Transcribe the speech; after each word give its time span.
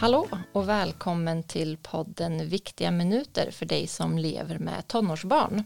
Hallå 0.00 0.28
och 0.52 0.68
välkommen 0.68 1.42
till 1.42 1.76
podden 1.76 2.48
Viktiga 2.48 2.90
minuter 2.90 3.50
för 3.50 3.66
dig 3.66 3.86
som 3.86 4.18
lever 4.18 4.58
med 4.58 4.88
tonårsbarn. 4.88 5.64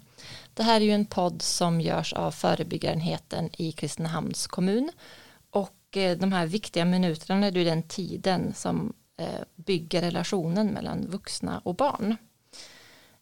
Det 0.55 0.63
här 0.63 0.81
är 0.81 0.85
ju 0.85 0.91
en 0.91 1.07
podd 1.07 1.43
som 1.43 1.81
görs 1.81 2.13
av 2.13 2.31
förebyggarenheten 2.31 3.51
i 3.59 3.73
Kristinehamns 3.73 4.47
kommun 4.47 4.91
och 5.51 5.97
eh, 5.97 6.19
de 6.19 6.33
här 6.33 6.47
viktiga 6.47 6.85
minuterna 6.85 7.47
är 7.47 7.53
ju 7.53 7.65
den 7.65 7.83
tiden 7.83 8.55
som 8.55 8.93
eh, 9.17 9.41
bygger 9.57 10.03
relationen 10.03 10.67
mellan 10.67 11.07
vuxna 11.07 11.61
och 11.65 11.75
barn. 11.75 12.17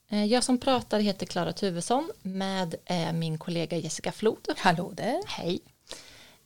Eh, 0.08 0.24
jag 0.24 0.44
som 0.44 0.58
pratar 0.58 1.00
heter 1.00 1.26
Klara 1.26 1.52
Tuvesson 1.52 2.10
med 2.22 2.74
min 3.14 3.38
kollega 3.38 3.76
Jessica 3.76 4.12
Flod. 4.12 4.48
Hallå 4.56 4.92
där. 4.96 5.20
Hej. 5.26 5.60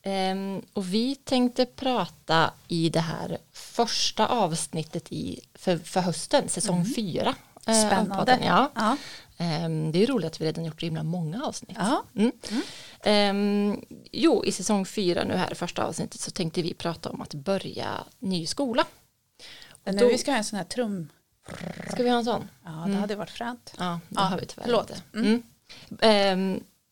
Ehm, 0.08 0.62
och 0.72 0.94
vi 0.94 1.14
tänkte 1.14 1.66
prata 1.66 2.50
i 2.68 2.88
det 2.88 3.00
här 3.00 3.38
första 3.52 4.26
avsnittet 4.26 5.12
i, 5.12 5.40
för, 5.54 5.78
för 5.78 6.00
hösten, 6.00 6.48
säsong 6.48 6.80
mm. 6.80 6.94
fyra. 6.94 7.34
Spännande. 7.60 8.38
Ja. 8.42 8.72
ja. 8.74 8.96
Ehm, 9.38 9.92
det 9.92 10.02
är 10.02 10.06
roligt 10.06 10.26
att 10.26 10.40
vi 10.40 10.46
redan 10.46 10.64
gjort 10.64 10.82
himla 10.82 11.02
många 11.02 11.44
avsnitt. 11.44 11.76
Ja. 11.80 12.04
Mm. 12.14 12.32
Mm. 13.04 13.70
Um, 13.70 13.84
jo, 14.12 14.44
i 14.44 14.52
säsong 14.52 14.86
fyra 14.86 15.24
nu 15.24 15.34
här, 15.34 15.54
första 15.54 15.84
avsnittet, 15.84 16.20
så 16.20 16.30
tänkte 16.30 16.62
vi 16.62 16.74
prata 16.74 17.10
om 17.10 17.20
att 17.20 17.34
börja 17.34 18.04
ny 18.18 18.46
skola. 18.46 18.84
Men 19.84 19.96
nu 19.96 20.08
vi 20.08 20.18
ska 20.18 20.30
ha 20.30 20.38
en 20.38 20.44
sån 20.44 20.56
här 20.56 20.64
trum. 20.64 21.08
Ska 21.92 22.02
vi 22.02 22.08
ha 22.08 22.18
en 22.18 22.24
sån? 22.24 22.48
Ja, 22.64 22.70
det 22.70 22.76
mm. 22.76 22.96
hade 22.96 23.16
varit 23.16 23.30
fränt. 23.30 23.74
Ja, 23.78 24.00
det 24.08 24.14
ja, 24.14 24.20
har 24.20 24.38
vi 24.38 24.46
tyvärr 24.46 24.64
förlåt. 24.64 24.90
inte. 24.90 25.02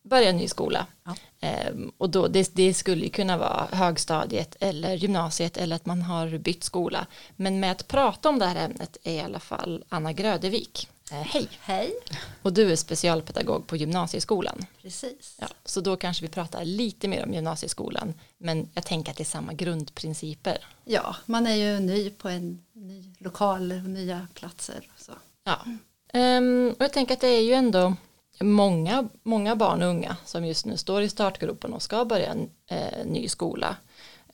Börja 0.04 0.32
ny 0.32 0.48
skola. 0.48 0.86
Ja. 1.04 1.16
Ehm, 1.40 1.92
och 1.98 2.10
då, 2.10 2.28
det, 2.28 2.50
det, 2.54 2.74
skulle 2.74 3.08
kunna 3.08 3.36
vara 3.36 3.68
högstadiet 3.72 4.56
eller 4.60 4.94
gymnasiet 4.94 5.56
eller 5.56 5.76
att 5.76 5.86
man 5.86 6.02
har 6.02 6.38
bytt 6.38 6.64
skola. 6.64 7.06
Men 7.36 7.60
med 7.60 7.72
att 7.72 7.88
prata 7.88 8.28
om 8.28 8.38
det 8.38 8.46
här 8.46 8.64
ämnet 8.64 8.96
är 9.02 9.12
i 9.12 9.20
alla 9.20 9.40
fall 9.40 9.84
Anna 9.88 10.12
Grödevik. 10.12 10.88
Eh, 11.10 11.16
hej. 11.16 11.48
Hej. 11.60 11.94
Och 12.42 12.52
du 12.52 12.72
är 12.72 12.76
specialpedagog 12.76 13.66
på 13.66 13.76
gymnasieskolan. 13.76 14.66
Precis. 14.82 15.36
Ja, 15.40 15.46
så 15.64 15.80
då 15.80 15.96
kanske 15.96 16.22
vi 16.22 16.28
pratar 16.28 16.64
lite 16.64 17.08
mer 17.08 17.24
om 17.24 17.34
gymnasieskolan. 17.34 18.14
Men 18.38 18.68
jag 18.74 18.84
tänker 18.84 19.10
att 19.10 19.16
det 19.16 19.22
är 19.22 19.24
samma 19.24 19.52
grundprinciper. 19.52 20.58
Ja, 20.84 21.16
man 21.26 21.46
är 21.46 21.54
ju 21.54 21.80
ny 21.80 22.10
på 22.10 22.28
en 22.28 22.64
ny 22.72 23.14
lokal 23.18 23.72
och 23.72 23.90
nya 23.90 24.28
platser. 24.34 24.88
Så. 24.96 25.12
Ja. 25.44 25.58
Um, 26.20 26.68
och 26.68 26.84
jag 26.84 26.92
tänker 26.92 27.14
att 27.14 27.20
det 27.20 27.28
är 27.28 27.42
ju 27.42 27.52
ändå 27.52 27.94
många, 28.40 29.08
många 29.22 29.56
barn 29.56 29.82
och 29.82 29.88
unga 29.88 30.16
som 30.24 30.46
just 30.46 30.66
nu 30.66 30.76
står 30.76 31.02
i 31.02 31.08
startgropen 31.08 31.72
och 31.72 31.82
ska 31.82 32.04
börja 32.04 32.30
en 32.30 32.50
eh, 32.66 33.06
ny 33.06 33.28
skola. 33.28 33.76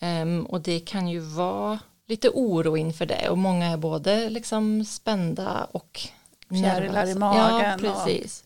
Um, 0.01 0.47
och 0.47 0.61
det 0.61 0.81
kan 0.81 1.09
ju 1.09 1.19
vara 1.19 1.79
lite 2.07 2.29
oro 2.29 2.77
inför 2.77 3.07
det 3.07 3.29
och 3.29 3.39
många 3.39 3.67
är 3.67 3.77
både 3.77 4.31
liksom 4.31 4.85
spända 4.85 5.67
och 5.73 6.01
fjärilar 6.49 7.07
i 7.07 7.15
magen. 7.15 7.81
Ja, 7.81 7.95
precis. 8.05 8.45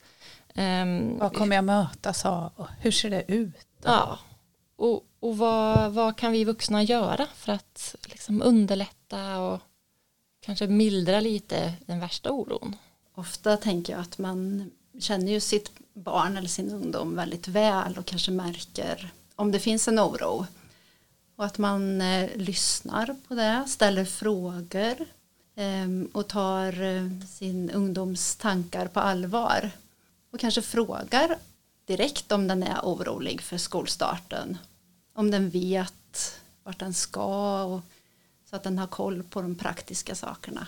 Och, 0.48 0.62
um, 0.62 1.18
vad 1.18 1.34
kommer 1.34 1.56
jag 1.56 1.64
mötas 1.64 2.24
av 2.24 2.50
och 2.56 2.66
hur 2.80 2.90
ser 2.90 3.10
det 3.10 3.24
ut? 3.32 3.66
Ja, 3.84 4.18
och, 4.76 5.02
och 5.20 5.38
vad, 5.38 5.92
vad 5.92 6.16
kan 6.16 6.32
vi 6.32 6.44
vuxna 6.44 6.82
göra 6.82 7.26
för 7.34 7.52
att 7.52 7.94
liksom 8.06 8.42
underlätta 8.42 9.38
och 9.38 9.60
kanske 10.40 10.66
mildra 10.66 11.20
lite 11.20 11.72
den 11.86 12.00
värsta 12.00 12.30
oron? 12.30 12.76
Ofta 13.14 13.56
tänker 13.56 13.92
jag 13.92 14.02
att 14.02 14.18
man 14.18 14.70
känner 14.98 15.32
ju 15.32 15.40
sitt 15.40 15.70
barn 15.94 16.36
eller 16.36 16.48
sin 16.48 16.72
ungdom 16.72 17.16
väldigt 17.16 17.48
väl 17.48 17.98
och 17.98 18.06
kanske 18.06 18.30
märker 18.30 19.10
om 19.36 19.52
det 19.52 19.58
finns 19.58 19.88
en 19.88 20.00
oro. 20.00 20.46
Och 21.36 21.44
att 21.44 21.58
man 21.58 22.00
eh, 22.00 22.36
lyssnar 22.36 23.16
på 23.28 23.34
det, 23.34 23.64
ställer 23.68 24.04
frågor 24.04 24.96
eh, 25.54 25.88
och 26.12 26.28
tar 26.28 26.82
eh, 26.82 27.10
sin 27.28 27.70
ungdoms 27.70 28.36
tankar 28.36 28.86
på 28.86 29.00
allvar. 29.00 29.70
Och 30.30 30.40
kanske 30.40 30.62
frågar 30.62 31.38
direkt 31.86 32.32
om 32.32 32.48
den 32.48 32.62
är 32.62 32.80
orolig 32.82 33.40
för 33.40 33.58
skolstarten. 33.58 34.58
Om 35.14 35.30
den 35.30 35.50
vet 35.50 36.40
vart 36.62 36.78
den 36.78 36.94
ska 36.94 37.62
och 37.62 37.80
så 38.50 38.56
att 38.56 38.62
den 38.62 38.78
har 38.78 38.86
koll 38.86 39.22
på 39.22 39.42
de 39.42 39.54
praktiska 39.54 40.14
sakerna. 40.14 40.66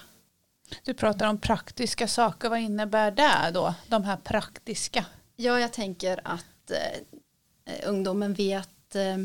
Du 0.83 0.95
pratar 0.95 1.29
om 1.29 1.39
praktiska 1.39 2.09
saker, 2.09 2.49
vad 2.49 2.59
innebär 2.59 3.11
det 3.11 3.51
då? 3.55 3.75
De 3.89 4.05
här 4.05 4.17
praktiska? 4.17 5.07
Ja, 5.37 5.61
jag 5.61 5.73
tänker 5.73 6.21
att 6.25 6.71
eh, 6.71 7.89
ungdomen 7.89 8.35
vet 8.35 8.95
eh, 8.95 9.17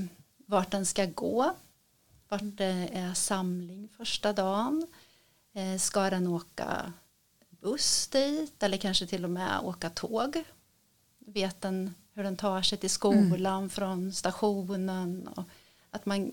vart 0.45 0.71
den 0.71 0.85
ska 0.85 1.05
gå, 1.05 1.53
vart 2.29 2.41
det 2.43 2.89
är 2.93 3.13
samling 3.13 3.89
första 3.97 4.33
dagen. 4.33 4.87
Eh, 5.53 5.77
ska 5.77 6.09
den 6.09 6.27
åka 6.27 6.93
buss 7.49 8.07
dit 8.07 8.63
eller 8.63 8.77
kanske 8.77 9.07
till 9.07 9.23
och 9.23 9.29
med 9.29 9.59
åka 9.63 9.89
tåg? 9.89 10.43
Vet 11.19 11.61
den 11.61 11.95
hur 12.13 12.23
den 12.23 12.37
tar 12.37 12.61
sig 12.61 12.77
till 12.77 12.89
skolan 12.89 13.57
mm. 13.57 13.69
från 13.69 14.13
stationen? 14.13 15.27
Och 15.27 15.43
att 15.91 16.05
man 16.05 16.31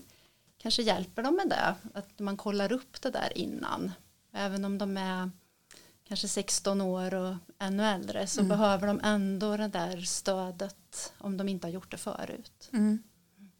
kanske 0.57 0.81
hjälper 0.81 1.23
dem 1.23 1.35
med 1.35 1.49
det, 1.49 1.75
att 1.93 2.19
man 2.19 2.37
kollar 2.37 2.71
upp 2.71 3.01
det 3.01 3.09
där 3.09 3.37
innan 3.37 3.91
Även 4.33 4.65
om 4.65 4.77
de 4.77 4.97
är 4.97 5.29
kanske 6.07 6.27
16 6.27 6.81
år 6.81 7.13
och 7.13 7.35
ännu 7.59 7.83
äldre 7.83 8.27
så 8.27 8.41
mm. 8.41 8.49
behöver 8.49 8.87
de 8.87 8.99
ändå 9.03 9.57
det 9.57 9.67
där 9.67 10.01
stödet 10.01 11.13
om 11.17 11.37
de 11.37 11.49
inte 11.49 11.67
har 11.67 11.71
gjort 11.71 11.91
det 11.91 11.97
förut. 11.97 12.69
Mm. 12.73 13.03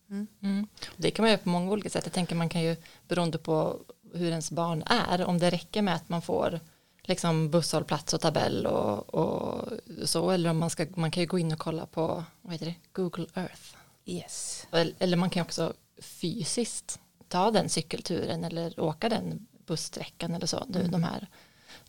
Mm. 0.09 0.28
mm. 0.41 0.68
Det 0.97 1.12
kan 1.12 1.24
man 1.24 1.29
göra 1.29 1.41
på 1.41 1.50
många 1.50 1.72
olika 1.72 1.90
sätt. 1.90 2.06
Jag 2.06 2.13
tänker 2.13 2.35
man 2.35 2.50
kan 2.50 2.62
ju 2.62 2.75
beroende 3.08 3.38
på 3.38 3.79
hur 4.13 4.29
ens 4.29 4.52
barn 4.52 4.84
är 4.85 5.25
om 5.25 5.40
det 5.40 5.50
räcker 5.50 5.81
med 5.81 5.96
att 5.96 6.09
man 6.09 6.22
får 6.22 6.59
liksom 7.03 7.50
busshållplats 7.50 8.13
och 8.13 8.22
tabell 8.22 8.66
och, 8.66 9.13
och, 9.13 9.69
så 10.06 10.29
eller 10.29 10.50
om 10.50 10.58
man 10.58 10.69
ska 10.69 10.85
man 10.96 11.12
kan 11.12 11.22
ju 11.24 11.28
gå 11.28 11.40
in 11.40 11.52
och 11.52 11.59
kolla 11.59 11.85
på 11.85 12.24
vad 12.41 12.53
heter 12.53 12.66
det 12.66 12.75
Google 12.94 13.28
Earth. 13.34 13.75
Yes. 14.06 14.68
Eller 14.72 15.18
man 15.18 15.29
kan 15.29 15.41
också 15.41 15.74
fysiskt 16.02 17.00
ta 17.28 17.52
den 17.52 17.69
cykelturen 17.69 18.44
eller 18.44 18.79
åka 18.79 19.09
den 19.09 19.47
bussträckan 19.69 20.35
eller 20.35 20.47
så 20.47 20.63
mm. 20.74 20.91
de 20.91 21.03
här 21.03 21.28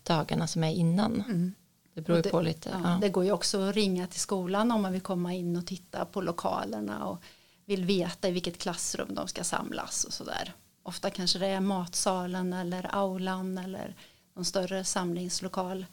dagarna 0.03 0.47
som 0.47 0.63
är 0.63 0.71
innan. 0.71 1.21
Mm. 1.21 1.53
Det 1.93 2.01
beror 2.01 2.17
ju 2.17 2.31
på 2.31 2.41
lite. 2.41 2.69
Ja, 2.69 2.79
ja. 2.83 2.97
Det 3.01 3.09
går 3.09 3.25
ju 3.25 3.31
också 3.31 3.61
att 3.61 3.75
ringa 3.75 4.07
till 4.07 4.19
skolan 4.19 4.71
om 4.71 4.81
man 4.81 4.91
vill 4.91 5.01
komma 5.01 5.33
in 5.33 5.55
och 5.55 5.65
titta 5.65 6.05
på 6.05 6.21
lokalerna 6.21 7.05
och 7.05 7.21
vill 7.65 7.85
veta 7.85 8.29
i 8.29 8.31
vilket 8.31 8.57
klassrum 8.57 9.15
de 9.15 9.27
ska 9.27 9.43
samlas 9.43 10.03
och 10.03 10.13
sådär. 10.13 10.53
Ofta 10.83 11.09
kanske 11.09 11.39
det 11.39 11.47
är 11.47 11.59
matsalen 11.59 12.53
eller 12.53 12.95
aulan 12.95 13.57
eller 13.57 13.95
någon 14.33 14.45
större 14.45 14.83
samlingslokal 14.83 15.85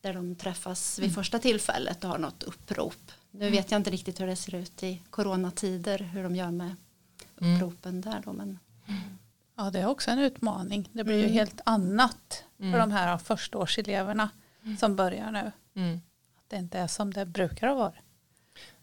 där 0.00 0.14
de 0.14 0.36
träffas 0.36 0.98
vid 0.98 1.04
mm. 1.04 1.14
första 1.14 1.38
tillfället 1.38 2.04
och 2.04 2.10
har 2.10 2.18
något 2.18 2.42
upprop. 2.42 3.12
Nu 3.30 3.40
mm. 3.40 3.52
vet 3.52 3.70
jag 3.70 3.78
inte 3.78 3.90
riktigt 3.90 4.20
hur 4.20 4.26
det 4.26 4.36
ser 4.36 4.54
ut 4.54 4.82
i 4.82 5.02
coronatider, 5.10 5.98
hur 5.98 6.22
de 6.22 6.36
gör 6.36 6.50
med 6.50 6.74
mm. 7.40 7.54
uppropen 7.54 8.00
där 8.00 8.22
då. 8.24 8.32
Men... 8.32 8.58
Mm. 8.86 9.00
Ja, 9.56 9.70
det 9.70 9.78
är 9.78 9.86
också 9.86 10.10
en 10.10 10.18
utmaning. 10.18 10.88
Det 10.92 11.04
blir 11.04 11.18
mm. 11.18 11.26
ju 11.26 11.32
helt 11.32 11.60
annat 11.64 12.44
mm. 12.60 12.72
för 12.72 12.78
de 12.78 12.90
här 12.90 13.18
förstaårseleverna 13.18 14.28
mm. 14.64 14.76
som 14.76 14.96
börjar 14.96 15.30
nu. 15.30 15.52
Mm. 15.82 16.00
Att 16.38 16.50
det 16.50 16.56
inte 16.56 16.78
är 16.78 16.86
som 16.86 17.12
det 17.12 17.26
brukar 17.26 17.74
vara. 17.74 17.92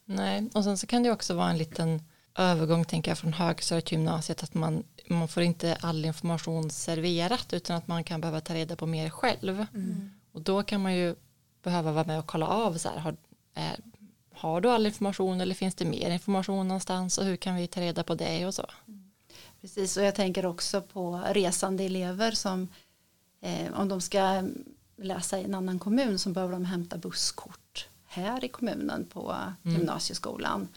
Nej, 0.05 0.49
och 0.53 0.63
sen 0.63 0.77
så 0.77 0.87
kan 0.87 1.03
det 1.03 1.11
också 1.11 1.33
vara 1.33 1.49
en 1.49 1.57
liten 1.57 2.01
övergång 2.35 2.85
tänker 2.85 3.11
jag 3.11 3.17
från 3.17 3.33
högstadiet 3.33 3.85
till 3.85 3.97
gymnasiet 3.97 4.43
att 4.43 4.53
man, 4.53 4.83
man 5.07 5.27
får 5.27 5.43
inte 5.43 5.77
all 5.81 6.05
information 6.05 6.69
serverat 6.69 7.53
utan 7.53 7.75
att 7.75 7.87
man 7.87 8.03
kan 8.03 8.21
behöva 8.21 8.41
ta 8.41 8.53
reda 8.53 8.75
på 8.75 8.85
mer 8.85 9.09
själv. 9.09 9.65
Mm. 9.73 10.11
Och 10.31 10.41
då 10.41 10.63
kan 10.63 10.81
man 10.81 10.95
ju 10.95 11.15
behöva 11.63 11.91
vara 11.91 12.05
med 12.05 12.19
och 12.19 12.27
kolla 12.27 12.47
av 12.47 12.77
så 12.77 12.89
här, 12.89 12.97
har, 12.97 13.15
är, 13.53 13.79
har 14.33 14.61
du 14.61 14.69
all 14.69 14.85
information 14.85 15.41
eller 15.41 15.55
finns 15.55 15.75
det 15.75 15.85
mer 15.85 16.09
information 16.09 16.67
någonstans 16.67 17.17
och 17.17 17.25
hur 17.25 17.35
kan 17.35 17.55
vi 17.55 17.67
ta 17.67 17.81
reda 17.81 18.03
på 18.03 18.15
det 18.15 18.45
och 18.45 18.53
så. 18.53 18.65
Mm. 18.87 19.02
Precis, 19.63 19.97
och 19.97 20.03
jag 20.03 20.15
tänker 20.15 20.45
också 20.45 20.81
på 20.81 21.21
resande 21.25 21.83
elever 21.83 22.31
som 22.31 22.67
eh, 23.41 23.73
om 23.73 23.89
de 23.89 24.01
ska 24.01 24.43
läsa 24.97 25.39
i 25.39 25.43
en 25.43 25.55
annan 25.55 25.79
kommun 25.79 26.19
så 26.19 26.29
behöver 26.29 26.53
de 26.53 26.65
hämta 26.65 26.97
busskort 26.97 27.87
här 28.05 28.45
i 28.45 28.47
kommunen 28.47 29.05
på 29.05 29.35
mm. 29.63 29.77
gymnasieskolan. 29.77 30.67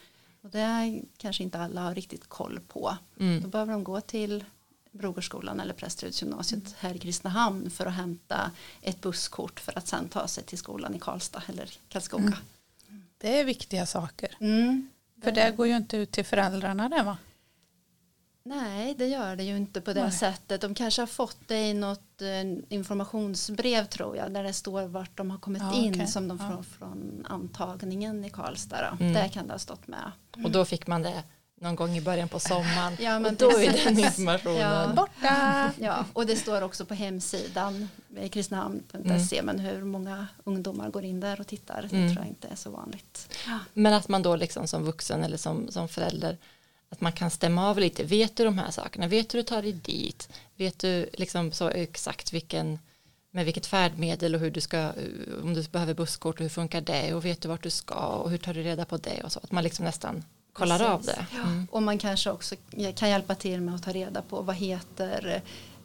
Och 0.41 0.49
det 0.49 1.01
kanske 1.17 1.43
inte 1.43 1.59
alla 1.59 1.81
har 1.81 1.95
riktigt 1.95 2.29
koll 2.29 2.59
på. 2.67 2.97
Mm. 3.19 3.41
Då 3.41 3.47
behöver 3.47 3.71
de 3.73 3.83
gå 3.83 4.01
till 4.01 4.45
Brogårdsskolan 4.91 5.59
eller 5.59 5.73
Prästrydsgymnasiet 5.73 6.63
mm. 6.63 6.73
här 6.77 6.95
i 6.95 6.99
Kristinehamn 6.99 7.69
för 7.69 7.85
att 7.85 7.93
hämta 7.93 8.51
ett 8.81 9.01
busskort 9.01 9.59
för 9.59 9.77
att 9.77 9.87
sen 9.87 10.09
ta 10.09 10.27
sig 10.27 10.43
till 10.43 10.57
skolan 10.57 10.95
i 10.95 10.99
Karlstad 10.99 11.43
eller 11.47 11.69
Karlskoga. 11.89 12.23
Mm. 12.87 13.03
Det 13.17 13.39
är 13.39 13.43
viktiga 13.43 13.85
saker. 13.85 14.37
Mm. 14.39 14.89
För 15.23 15.31
det 15.31 15.55
går 15.57 15.67
ju 15.67 15.77
inte 15.77 15.97
ut 15.97 16.11
till 16.11 16.25
föräldrarna 16.25 16.89
det 16.89 17.03
va? 17.03 17.17
Nej, 18.47 18.95
det 18.97 19.07
gör 19.07 19.35
det 19.35 19.43
ju 19.43 19.57
inte 19.57 19.81
på 19.81 19.93
det 19.93 20.03
Nej. 20.03 20.11
sättet. 20.11 20.61
De 20.61 20.73
kanske 20.73 21.01
har 21.01 21.07
fått 21.07 21.37
det 21.47 21.67
i 21.69 21.73
något 21.73 22.21
eh, 22.21 22.75
informationsbrev 22.75 23.85
tror 23.85 24.17
jag, 24.17 24.31
där 24.31 24.43
det 24.43 24.53
står 24.53 24.87
vart 24.87 25.17
de 25.17 25.31
har 25.31 25.37
kommit 25.37 25.61
ja, 25.61 25.73
in 25.73 25.93
okay. 25.93 26.07
som 26.07 26.27
de 26.27 26.39
får 26.39 26.47
ja. 26.47 26.63
från 26.77 27.25
antagningen 27.29 28.25
i 28.25 28.29
Karlstad. 28.29 28.97
Mm. 28.99 29.13
Där 29.13 29.27
kan 29.27 29.47
det 29.47 29.53
ha 29.53 29.59
stått 29.59 29.87
med. 29.87 30.11
Och 30.43 30.51
då 30.51 30.65
fick 30.65 30.87
man 30.87 31.01
det 31.01 31.23
någon 31.61 31.75
gång 31.75 31.97
i 31.97 32.01
början 32.01 32.29
på 32.29 32.39
sommaren. 32.39 32.97
Ja, 32.99 33.19
men 33.19 33.25
och 33.25 33.37
då 33.37 33.49
är 33.49 33.85
den 33.85 33.99
informationen 33.99 34.59
ja. 34.59 34.93
borta. 34.95 35.71
Ja, 35.79 36.05
och 36.13 36.25
det 36.25 36.35
står 36.35 36.61
också 36.61 36.85
på 36.85 36.93
hemsidan 36.93 37.89
kristnahamn.se 38.31 39.39
mm. 39.39 39.45
men 39.45 39.59
hur 39.59 39.83
många 39.83 40.27
ungdomar 40.43 40.89
går 40.89 41.03
in 41.03 41.19
där 41.19 41.39
och 41.41 41.47
tittar 41.47 41.87
det 41.89 41.95
mm. 41.95 42.09
tror 42.09 42.25
jag 42.25 42.27
inte 42.27 42.47
är 42.47 42.55
så 42.55 42.69
vanligt. 42.69 43.37
Men 43.73 43.93
att 43.93 44.07
man 44.07 44.21
då 44.21 44.35
liksom 44.35 44.67
som 44.67 44.83
vuxen 44.83 45.23
eller 45.23 45.37
som, 45.37 45.71
som 45.71 45.87
förälder 45.87 46.37
att 46.89 47.01
man 47.01 47.11
kan 47.11 47.29
stämma 47.29 47.69
av 47.69 47.79
lite, 47.79 48.03
vet 48.03 48.35
du 48.35 48.43
de 48.43 48.57
här 48.57 48.71
sakerna, 48.71 49.07
vet 49.07 49.29
du 49.29 49.37
hur 49.37 49.43
du 49.43 49.47
tar 49.47 49.61
dig 49.61 49.73
dit, 49.73 50.29
vet 50.55 50.79
du 50.79 51.09
liksom 51.13 51.51
så 51.51 51.69
exakt 51.69 52.33
vilken 52.33 52.79
med 53.31 53.45
vilket 53.45 53.65
färdmedel 53.65 54.35
och 54.35 54.41
hur 54.41 54.51
du 54.51 54.61
ska, 54.61 54.91
om 55.41 55.53
du 55.53 55.63
behöver 55.63 55.93
busskort 55.93 56.35
och 56.35 56.41
hur 56.41 56.49
funkar 56.49 56.81
det 56.81 57.13
och 57.13 57.25
vet 57.25 57.41
du 57.41 57.47
vart 57.47 57.63
du 57.63 57.69
ska 57.69 57.95
och 57.95 58.29
hur 58.29 58.37
tar 58.37 58.53
du 58.53 58.63
reda 58.63 58.85
på 58.85 58.97
det 58.97 59.23
och 59.23 59.31
så, 59.31 59.39
att 59.43 59.51
man 59.51 59.63
liksom 59.63 59.85
nästan 59.85 60.23
kollar 60.53 60.77
Precis. 60.77 60.89
av 60.89 61.03
det. 61.03 61.37
Mm. 61.37 61.67
Och 61.71 61.83
man 61.83 61.97
kanske 61.97 62.31
också 62.31 62.55
kan 62.95 63.09
hjälpa 63.09 63.35
till 63.35 63.61
med 63.61 63.75
att 63.75 63.83
ta 63.83 63.91
reda 63.91 64.21
på 64.21 64.41
vad 64.41 64.55
heter 64.55 65.41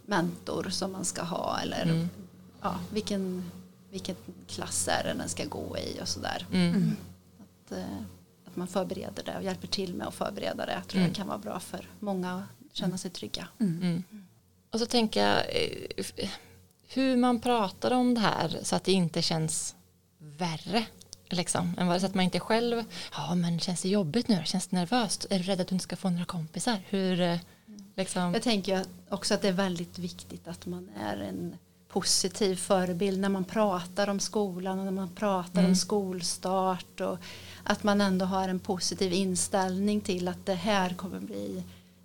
mentor 0.07 0.69
som 0.71 0.93
man 0.93 1.05
ska 1.05 1.23
ha 1.23 1.61
eller 1.63 1.83
mm. 1.83 2.09
ja, 2.63 2.79
vilken, 2.93 3.51
vilken 3.91 4.17
klass 4.49 4.89
är 4.89 5.05
det 5.05 5.15
den 5.19 5.29
ska 5.29 5.45
gå 5.45 5.77
i 5.79 6.03
och 6.03 6.09
sådär. 6.09 6.47
Mm. 6.53 6.69
mm. 6.69 6.97
Att, 7.39 7.73
eh, 7.73 8.03
att 8.53 8.57
man 8.57 8.69
förbereder 8.69 9.23
det 9.23 9.37
och 9.37 9.43
hjälper 9.43 9.67
till 9.67 9.95
med 9.95 10.07
att 10.07 10.15
förbereda 10.15 10.67
det. 10.67 10.73
Jag 10.73 10.89
tror 10.89 10.99
det 10.99 11.05
mm. 11.05 11.15
kan 11.15 11.27
vara 11.27 11.39
bra 11.39 11.61
för 11.61 11.89
många 12.01 12.35
att 12.35 12.77
känna 12.77 12.99
sig 12.99 13.11
trygga. 13.11 13.49
Mm. 13.61 14.05
Och 14.71 14.79
så 14.79 14.87
tänker 14.87 15.27
jag 15.27 15.39
eh, 15.39 16.29
hur 16.89 17.17
man 17.17 17.41
pratar 17.41 17.91
om 17.91 18.15
det 18.15 18.21
här 18.21 18.59
så 18.63 18.77
att 18.77 18.85
det 18.85 18.93
inte 18.93 19.23
känns 19.23 19.77
värre 20.19 20.87
liksom, 21.31 21.75
än 21.79 21.87
vad 21.87 22.01
så 22.01 22.07
att 22.07 22.15
man 22.15 22.25
inte 22.25 22.41
själv, 22.41 22.85
ja 23.13 23.35
men 23.35 23.61
känns 23.61 23.83
det 23.83 23.89
jobbigt 23.89 24.29
nu, 24.29 24.43
känns 24.45 24.67
det 24.67 24.77
nervöst, 24.77 25.27
är 25.31 25.39
du 25.39 25.45
rädd 25.45 25.61
att 25.61 25.69
du 25.69 25.75
inte 25.75 25.83
ska 25.83 25.97
få 25.97 26.11
några 26.11 26.25
kompisar, 26.25 26.79
hur 26.89 27.21
eh, 27.21 27.39
liksom? 27.97 28.35
Jag 28.35 28.43
tänker 28.43 28.85
också 29.09 29.35
att 29.35 29.43
det 29.43 29.49
är 29.49 29.53
väldigt 29.53 29.99
viktigt 29.99 30.49
att 30.49 30.67
man 30.67 30.91
är 31.01 31.17
en 31.17 31.57
positiv 31.93 32.56
förebild 32.56 33.21
när 33.21 33.29
man 33.29 33.44
pratar 33.44 34.09
om 34.09 34.21
skolan 34.21 34.79
och 34.79 34.85
när 34.85 34.93
man 34.93 35.15
pratar 35.15 35.61
mm. 35.61 35.71
om 35.71 35.77
skolstart 35.77 37.00
och 37.00 37.19
att 37.65 37.83
man 37.83 38.00
ändå 38.00 38.25
har 38.25 38.49
en 38.49 38.59
positiv 38.59 39.12
inställning 39.12 40.00
till 40.00 40.29
att 40.29 40.47
det 40.47 40.55
här 40.55 40.94
kommer 40.94 41.21
bli 41.21 41.62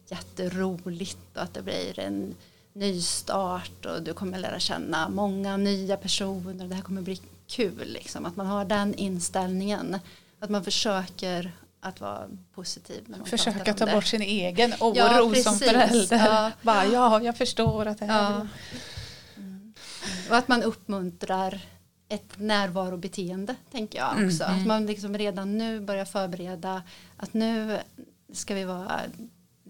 jätteroligt 0.07 1.17
och 1.35 1.41
att 1.41 1.53
det 1.53 1.61
blir 1.61 1.99
en 1.99 2.35
nystart 2.73 3.85
och 3.85 4.01
du 4.01 4.13
kommer 4.13 4.39
lära 4.39 4.59
känna 4.59 5.09
många 5.09 5.57
nya 5.57 5.97
personer 5.97 6.63
och 6.63 6.69
det 6.69 6.75
här 6.75 6.81
kommer 6.81 7.01
bli 7.01 7.21
kul. 7.47 7.87
Liksom. 7.87 8.25
Att 8.25 8.35
man 8.35 8.47
har 8.47 8.65
den 8.65 8.93
inställningen. 8.93 9.99
Att 10.39 10.49
man 10.49 10.63
försöker 10.63 11.51
att 11.81 12.01
vara 12.01 12.27
positiv. 12.55 13.03
När 13.07 13.17
man 13.17 13.27
Försöka 13.27 13.73
ta 13.73 13.85
bort 13.85 14.05
sin 14.05 14.21
egen 14.21 14.73
oro 14.79 15.35
ja, 15.35 15.43
som 15.43 15.59
förälder. 15.59 16.17
Ja. 16.17 16.51
Bara, 16.61 16.85
ja, 16.85 17.21
jag 17.21 17.37
förstår 17.37 17.85
att 17.85 17.99
det 17.99 18.05
här 18.05 18.31
ja. 18.31 18.47
Mm. 20.27 20.31
Och 20.31 20.37
att 20.37 20.47
man 20.47 20.63
uppmuntrar 20.63 21.61
ett 22.09 22.39
närvarobeteende 22.39 23.55
tänker 23.71 23.99
jag 23.99 24.25
också. 24.25 24.43
Mm. 24.43 24.59
Att 24.59 24.67
man 24.67 24.85
liksom 24.85 25.17
redan 25.17 25.57
nu 25.57 25.79
börjar 25.79 26.05
förbereda 26.05 26.83
att 27.17 27.33
nu 27.33 27.79
ska 28.33 28.55
vi 28.55 28.63
vara 28.63 29.01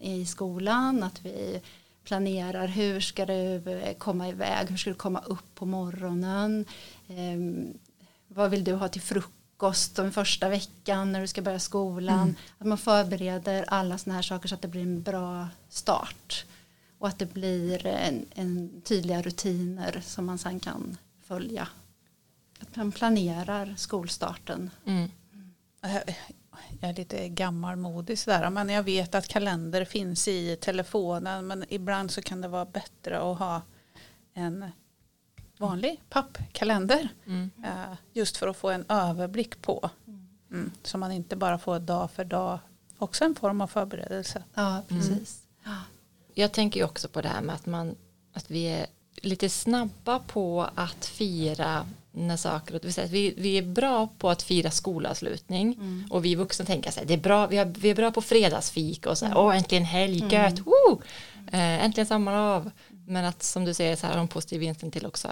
i 0.02 0.26
skolan, 0.26 1.04
att 1.04 1.26
vi 1.26 1.62
planerar 2.04 2.68
hur 2.68 3.00
ska 3.00 3.26
du 3.26 3.64
komma 3.98 4.30
iväg, 4.30 4.70
hur 4.70 4.78
ska 4.78 4.90
du 4.90 4.96
komma 4.96 5.20
upp 5.20 5.56
på 5.56 5.66
morgonen, 5.66 6.66
eh, 7.08 7.68
vad 8.28 8.50
vill 8.50 8.64
du 8.64 8.74
ha 8.74 8.88
till 8.88 9.02
frukost 9.02 9.96
den 9.96 10.12
första 10.12 10.50
veckan 10.50 11.12
när 11.12 11.22
du 11.22 11.28
ska 11.28 11.42
börja 11.42 11.60
skolan. 11.60 12.22
Mm. 12.22 12.36
Att 12.58 12.68
man 12.68 12.78
förbereder 12.78 13.66
alla 13.68 13.98
sådana 13.98 14.16
här 14.16 14.24
saker 14.24 14.48
så 14.48 14.56
att 14.56 14.62
det 14.62 14.68
blir 14.68 14.82
en 14.82 15.02
bra 15.02 15.48
start. 15.70 16.46
Och 17.00 17.08
att 17.08 17.20
det 17.20 17.34
blir 17.34 17.86
en, 17.86 18.26
en 18.36 18.82
tydliga 18.82 19.22
rutiner 19.22 20.02
som 20.06 20.26
man 20.26 20.38
sen 20.38 20.60
kan 20.60 20.98
följa. 21.22 21.68
Att 22.60 22.76
man 22.76 22.92
planerar 22.92 23.76
skolstarten. 23.78 24.70
Mm. 24.86 25.12
Jag 26.80 26.90
är 26.90 26.94
lite 26.94 27.30
gammalmodig 27.30 28.20
sådär 28.20 28.50
men 28.50 28.70
jag 28.70 28.84
vet 28.84 29.16
att 29.16 29.28
kalender 29.28 29.86
finns 29.86 30.28
i 30.28 30.56
telefonen 30.56 31.48
men 31.48 31.66
ibland 31.70 32.12
så 32.12 32.22
kan 32.22 32.42
det 32.42 32.48
vara 32.48 32.66
bättre 32.66 33.18
att 33.18 33.40
ha 33.40 33.62
en 34.34 34.72
vanlig 35.58 36.02
pappkalender. 36.10 37.10
Mm. 37.26 37.52
Uh, 37.58 37.96
just 38.14 38.38
för 38.38 38.48
att 38.48 38.58
få 38.58 38.70
en 38.70 38.86
överblick 38.90 39.62
på. 39.62 39.90
Mm. 40.52 40.72
Så 40.84 40.98
man 40.98 41.12
inte 41.12 41.36
bara 41.36 41.60
får 41.60 41.80
dag 41.80 42.12
för 42.12 42.26
dag. 42.26 42.60
Också 42.98 43.26
en 43.26 43.36
form 43.36 43.62
av 43.62 43.68
förberedelse. 43.68 44.44
Ja, 44.54 44.82
precis. 44.88 45.44
Mm. 45.66 45.78
Jag 46.38 46.52
tänker 46.52 46.84
också 46.84 47.08
på 47.08 47.22
det 47.22 47.30
här 47.30 47.42
med 47.42 47.56
att, 47.56 47.66
man, 47.66 47.96
att 48.34 48.52
vi 48.52 48.66
är 48.66 48.88
lite 49.22 49.50
snabba 49.50 50.20
på 50.20 50.70
att 50.76 51.06
fira 51.06 51.86
när 52.12 52.38
saker 52.38 52.76
och 52.76 52.82
vi, 53.10 53.34
vi 53.38 53.58
är 53.58 53.62
bra 53.62 54.10
på 54.18 54.30
att 54.30 54.44
fira 54.44 54.72
skolavslutning 54.72 55.74
mm. 55.74 56.08
och 56.10 56.26
vi 56.26 56.36
vuxna 56.36 56.66
tänker 56.66 56.92
så 56.92 57.00
här, 57.00 57.08
det 57.08 57.14
är 57.14 57.18
bra, 57.18 57.48
vi, 57.48 57.58
har, 57.58 57.66
vi 57.66 57.90
är 57.90 57.96
bra 57.96 58.12
på 58.12 58.22
fredagsfik 58.22 59.06
och 59.06 59.18
så 59.18 59.26
här, 59.26 59.32
mm. 59.32 59.44
åh 59.44 59.58
äntligen 59.58 59.86
helg, 59.86 60.20
mm. 60.20 60.32
gött, 60.32 60.60
woo! 60.60 61.02
Eh, 61.52 61.86
äntligen 61.86 62.08
sommar 62.08 62.34
av. 62.34 62.72
Men 63.08 63.26
att 63.26 63.44
som 63.44 63.66
du 63.66 63.74
säger 63.74 63.96
så 63.96 64.08
här, 64.08 64.18
en 64.18 64.28
positiv 64.28 64.60
vinsten 64.60 64.92
till 64.92 65.06
också, 65.06 65.28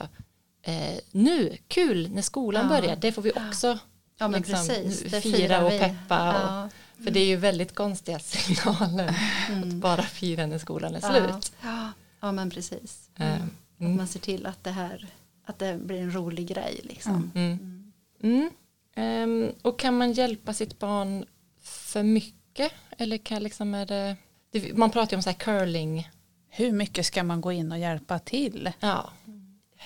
eh, 0.62 1.00
nu, 1.12 1.58
kul 1.68 2.10
när 2.10 2.22
skolan 2.22 2.70
ja. 2.72 2.82
börjar, 2.82 2.96
det 2.96 3.12
får 3.12 3.22
vi 3.22 3.32
också 3.32 3.80
ja, 4.18 4.28
men 4.28 4.42
liksom, 4.42 4.68
precis. 4.68 5.24
fira 5.24 5.66
och 5.66 5.80
peppa. 5.80 6.00
Ja. 6.10 6.70
För 7.04 7.12
det 7.12 7.20
är 7.20 7.26
ju 7.26 7.36
väldigt 7.36 7.76
konstiga 7.76 8.20
signaler 8.24 9.16
mm. 9.50 9.70
att 9.70 9.76
bara 9.76 10.04
fira 10.04 10.46
när 10.46 10.58
skolan 10.58 10.96
är 10.96 11.00
slut. 11.00 11.54
Ja, 11.62 11.92
ja 12.20 12.32
men 12.32 12.50
precis. 12.50 13.10
Mm. 13.16 13.50
Att 13.80 13.98
man 13.98 14.08
ser 14.08 14.20
till 14.20 14.46
att 14.46 14.64
det 14.64 14.72
här 14.72 15.08
att 15.46 15.60
det 15.60 15.78
blir 15.78 16.02
en 16.02 16.16
rolig 16.16 16.48
grej 16.48 16.80
liksom. 16.84 17.32
Mm. 17.36 17.92
Mm. 18.22 18.50
Um, 18.96 19.52
och 19.62 19.80
kan 19.80 19.98
man 19.98 20.12
hjälpa 20.14 20.54
sitt 20.54 20.80
barn 20.80 21.26
för 21.62 22.04
mycket? 22.04 22.72
Eller 22.98 23.18
kan 23.18 23.44
liksom 23.44 23.74
är 23.74 23.86
det, 23.86 24.16
det 24.52 24.78
man 24.78 24.92
pratar 24.92 25.12
ju 25.12 25.16
om 25.16 25.24
så 25.24 25.30
här 25.30 25.38
curling. 25.38 26.10
Hur 26.50 26.72
mycket 26.72 27.06
ska 27.06 27.24
man 27.24 27.42
gå 27.42 27.52
in 27.52 27.72
och 27.72 27.80
hjälpa 27.80 28.20
till? 28.20 28.72
Ja. 28.80 29.10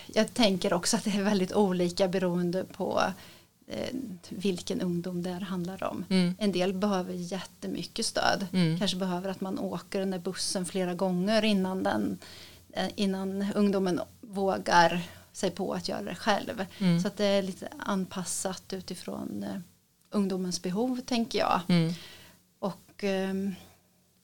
Jag 0.08 0.34
tänker 0.34 0.74
också 0.74 0.98
att 0.98 1.04
det 1.04 1.10
är 1.10 1.24
väldigt 1.24 1.54
olika 1.54 2.08
beroende 2.08 2.64
på 2.64 3.02
eh, 3.06 3.12
vilken 4.30 4.82
ungdom 4.82 5.24
det 5.24 5.32
handlar 5.32 5.84
om. 5.84 6.06
Mm. 6.10 6.36
En 6.40 6.52
del 6.52 6.74
behöver 6.74 7.14
jättemycket 7.14 8.06
stöd. 8.06 8.48
Mm. 8.54 8.80
Kanske 8.80 8.98
behöver 8.98 9.30
att 9.30 9.42
man 9.42 9.60
åker 9.60 10.00
den 10.00 10.12
där 10.12 10.20
bussen 10.20 10.66
flera 10.66 10.94
gånger 10.94 11.46
innan, 11.46 11.84
den, 11.84 12.18
eh, 12.74 12.90
innan 12.96 13.46
ungdomen 13.56 14.02
vågar 14.22 15.02
sig 15.32 15.52
på 15.52 15.74
att 15.74 15.88
göra 15.88 16.02
det 16.02 16.16
själv. 16.16 16.66
Mm. 16.80 17.00
Så 17.00 17.08
att 17.08 17.18
det 17.18 17.26
är 17.26 17.42
lite 17.42 17.70
anpassat 17.80 18.74
utifrån 18.74 19.44
eh, 19.44 19.60
ungdomens 20.10 20.62
behov 20.62 21.02
tänker 21.06 21.40
jag. 21.40 21.62
Mm. 21.68 21.94
Och 22.60 23.04
eh, 23.04 23.34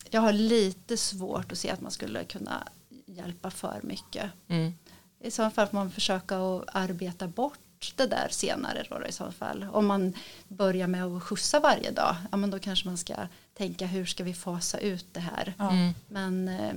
jag 0.10 0.22
har 0.22 0.34
lite 0.34 0.98
svårt 0.98 1.52
att 1.52 1.58
se 1.58 1.70
att 1.70 1.82
man 1.82 1.92
skulle 1.92 2.24
kunna 2.24 2.68
hjälpa 3.06 3.52
för 3.52 3.80
mycket. 3.84 4.32
Mm. 4.48 4.74
I 5.20 5.32
så 5.32 5.50
fall 5.50 5.68
får 5.68 5.78
man 5.78 5.92
försöka 5.92 6.38
att 6.38 6.64
arbeta 6.68 7.28
bort 7.28 7.60
det 7.96 8.08
där 8.08 8.28
senare 8.32 8.86
då, 8.90 9.06
i 9.06 9.12
så 9.12 9.32
fall. 9.32 9.68
Om 9.72 9.86
man 9.86 10.14
börjar 10.48 10.88
med 10.88 11.04
att 11.04 11.24
skjutsa 11.24 11.60
varje 11.60 11.92
dag, 11.92 12.16
ja 12.32 12.38
men 12.38 12.52
då 12.52 12.60
kanske 12.60 12.88
man 12.88 12.98
ska 12.98 13.16
tänka 13.54 13.86
hur 13.86 14.06
ska 14.06 14.24
vi 14.24 14.34
fasa 14.34 14.78
ut 14.78 15.06
det 15.12 15.20
här. 15.20 15.54
Mm. 15.60 15.94
Men 16.08 16.48
eh, 16.48 16.74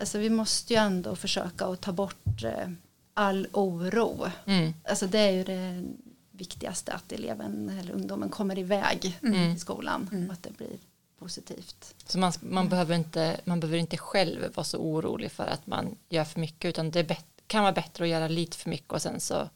alltså 0.00 0.18
vi 0.18 0.30
måste 0.30 0.72
ju 0.74 0.78
ändå 0.78 1.16
försöka 1.16 1.66
att 1.66 1.80
ta 1.80 1.92
bort 1.92 2.44
eh, 2.44 2.68
all 3.14 3.48
oro. 3.52 4.30
Mm. 4.44 4.74
Alltså 4.84 5.06
det 5.06 5.18
är 5.18 5.30
ju 5.30 5.44
det 5.44 5.84
viktigaste 6.30 6.92
att 6.92 7.12
eleven 7.12 7.78
eller 7.80 7.92
ungdomen 7.92 8.28
kommer 8.28 8.58
iväg 8.58 9.18
mm. 9.22 9.52
i 9.52 9.58
skolan 9.58 10.08
mm. 10.12 10.26
och 10.26 10.32
att 10.32 10.42
det 10.42 10.56
blir 10.56 10.78
positivt. 11.18 11.94
Så 12.06 12.18
man, 12.18 12.32
man, 12.40 12.68
behöver 12.68 12.94
inte, 12.94 13.40
man 13.44 13.60
behöver 13.60 13.78
inte 13.78 13.96
själv 13.96 14.54
vara 14.54 14.64
så 14.64 14.78
orolig 14.78 15.32
för 15.32 15.46
att 15.46 15.66
man 15.66 15.96
gör 16.08 16.24
för 16.24 16.40
mycket 16.40 16.68
utan 16.68 16.90
det 16.90 17.16
kan 17.46 17.62
vara 17.62 17.72
bättre 17.72 18.04
att 18.04 18.10
göra 18.10 18.28
lite 18.28 18.56
för 18.56 18.70
mycket 18.70 18.92
och 18.92 19.02
sen 19.02 19.20
så 19.20 19.48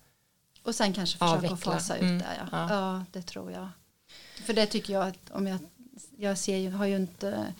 och 0.64 0.74
sen 0.74 0.92
kanske 0.92 1.18
försöka 1.18 1.36
avveckla. 1.36 1.56
fasa 1.56 1.96
ut 1.96 2.02
mm. 2.02 2.18
det. 2.18 2.36
Ja. 2.38 2.48
Ja. 2.52 2.66
ja. 2.70 3.04
det 3.12 3.22
tror 3.22 3.52
jag. 3.52 3.68
För 4.44 4.54
det 4.54 4.66
tycker 4.66 4.92
jag 4.92 5.08
att 5.08 5.30
om 5.30 5.46
jag, 5.46 5.58
jag 6.16 6.38
ser 6.38 6.56
ju, 6.56 6.70
har 6.70 6.86
ju 6.86 6.96
inte 6.96 7.54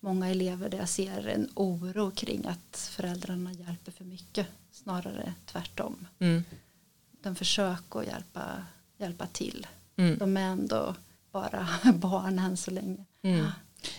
många 0.00 0.28
elever 0.28 0.68
där 0.68 0.78
jag 0.78 0.88
ser 0.88 1.28
en 1.28 1.48
oro 1.54 2.10
kring 2.10 2.46
att 2.46 2.76
föräldrarna 2.76 3.52
hjälper 3.52 3.92
för 3.92 4.04
mycket 4.04 4.46
snarare 4.72 5.34
tvärtom. 5.46 6.06
Mm. 6.18 6.44
De 7.22 7.36
försöker 7.36 8.00
att 8.00 8.06
hjälpa, 8.06 8.64
hjälpa 8.96 9.26
till. 9.26 9.66
Mm. 9.96 10.18
De 10.18 10.36
är 10.36 10.40
ändå 10.40 10.94
bara 11.32 11.68
barn 11.94 12.38
än 12.38 12.56
så 12.56 12.70
länge. 12.70 13.04
Mm. 13.22 13.46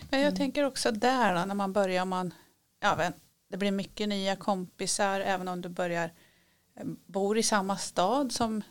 Men 0.09 0.21
jag 0.21 0.35
tänker 0.35 0.63
också 0.63 0.91
där 0.91 1.35
då, 1.35 1.45
när 1.45 1.55
man 1.55 1.73
börjar, 1.73 2.05
man, 2.05 2.33
ja, 2.79 3.11
det 3.49 3.57
blir 3.57 3.71
mycket 3.71 4.09
nya 4.09 4.35
kompisar 4.35 5.19
även 5.19 5.47
om 5.47 5.61
du 5.61 5.69
börjar 5.69 6.11
bor 7.05 7.37
i 7.37 7.43
samma 7.43 7.77
stad 7.77 8.31
som 8.31 8.63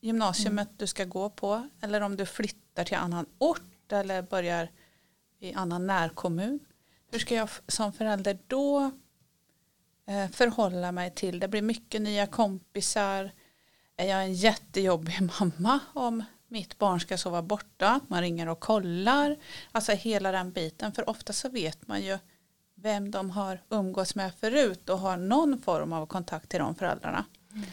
gymnasiet 0.00 0.52
mm. 0.52 0.66
du 0.76 0.86
ska 0.86 1.04
gå 1.04 1.30
på 1.30 1.68
eller 1.80 2.00
om 2.00 2.16
du 2.16 2.26
flyttar 2.26 2.84
till 2.84 2.96
annan 2.96 3.26
ort 3.38 3.92
eller 3.92 4.22
börjar 4.22 4.70
i 5.38 5.52
annan 5.52 5.86
närkommun. 5.86 6.60
Hur 7.10 7.18
ska 7.18 7.34
jag 7.34 7.48
som 7.66 7.92
förälder 7.92 8.38
då 8.46 8.90
eh, 10.06 10.28
förhålla 10.30 10.92
mig 10.92 11.14
till? 11.14 11.40
Det 11.40 11.48
blir 11.48 11.62
mycket 11.62 12.02
nya 12.02 12.26
kompisar. 12.26 13.30
Är 13.96 14.06
jag 14.06 14.22
en 14.22 14.34
jättejobbig 14.34 15.18
mamma 15.40 15.80
om 15.92 16.24
mitt 16.48 16.78
barn 16.78 17.00
ska 17.00 17.18
sova 17.18 17.42
borta? 17.42 18.00
Man 18.08 18.20
ringer 18.20 18.48
och 18.48 18.60
kollar. 18.60 19.36
Alltså 19.72 19.92
hela 19.92 20.32
den 20.32 20.52
biten. 20.52 20.92
För 20.92 21.10
ofta 21.10 21.32
så 21.32 21.48
vet 21.48 21.88
man 21.88 22.02
ju 22.02 22.18
vem 22.74 23.10
de 23.10 23.30
har 23.30 23.62
umgås 23.68 24.14
med 24.14 24.34
förut 24.34 24.88
och 24.88 24.98
har 24.98 25.16
någon 25.16 25.58
form 25.58 25.92
av 25.92 26.06
kontakt 26.06 26.48
till 26.48 26.60
de 26.60 26.74
föräldrarna. 26.74 27.24
Mm. 27.52 27.66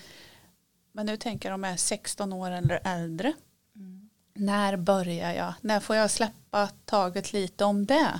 Men 0.91 1.05
nu 1.05 1.17
tänker 1.17 1.51
de 1.51 1.63
är 1.63 1.77
16 1.77 2.33
år 2.33 2.51
eller 2.51 2.79
äldre. 2.83 3.33
Mm. 3.75 4.09
När 4.33 4.77
börjar 4.77 5.33
jag? 5.33 5.53
När 5.61 5.79
får 5.79 5.95
jag 5.95 6.11
släppa 6.11 6.67
taget 6.85 7.33
lite 7.33 7.65
om 7.65 7.85
det? 7.85 8.19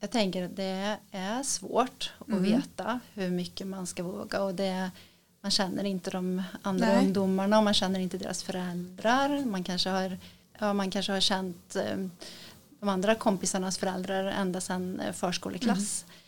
Jag 0.00 0.10
tänker 0.10 0.44
att 0.44 0.56
det 0.56 0.98
är 1.10 1.42
svårt 1.42 2.12
att 2.18 2.28
mm. 2.28 2.42
veta 2.42 3.00
hur 3.12 3.30
mycket 3.30 3.66
man 3.66 3.86
ska 3.86 4.02
våga 4.02 4.42
och 4.42 4.54
det 4.54 4.90
man 5.40 5.50
känner 5.50 5.84
inte 5.84 6.10
de 6.10 6.42
andra 6.62 6.86
Nej. 6.86 6.98
ungdomarna 6.98 7.58
och 7.58 7.64
man 7.64 7.74
känner 7.74 8.00
inte 8.00 8.18
deras 8.18 8.42
föräldrar. 8.42 9.44
Man 9.44 9.64
kanske 9.64 9.90
har, 9.90 10.18
ja, 10.58 10.72
man 10.72 10.90
kanske 10.90 11.12
har 11.12 11.20
känt 11.20 11.76
eh, 11.76 11.96
de 12.80 12.88
andra 12.88 13.14
kompisarnas 13.14 13.78
föräldrar 13.78 14.24
ända 14.24 14.60
sedan 14.60 15.00
eh, 15.00 15.12
förskoleklass. 15.12 16.04
Mm. 16.04 16.23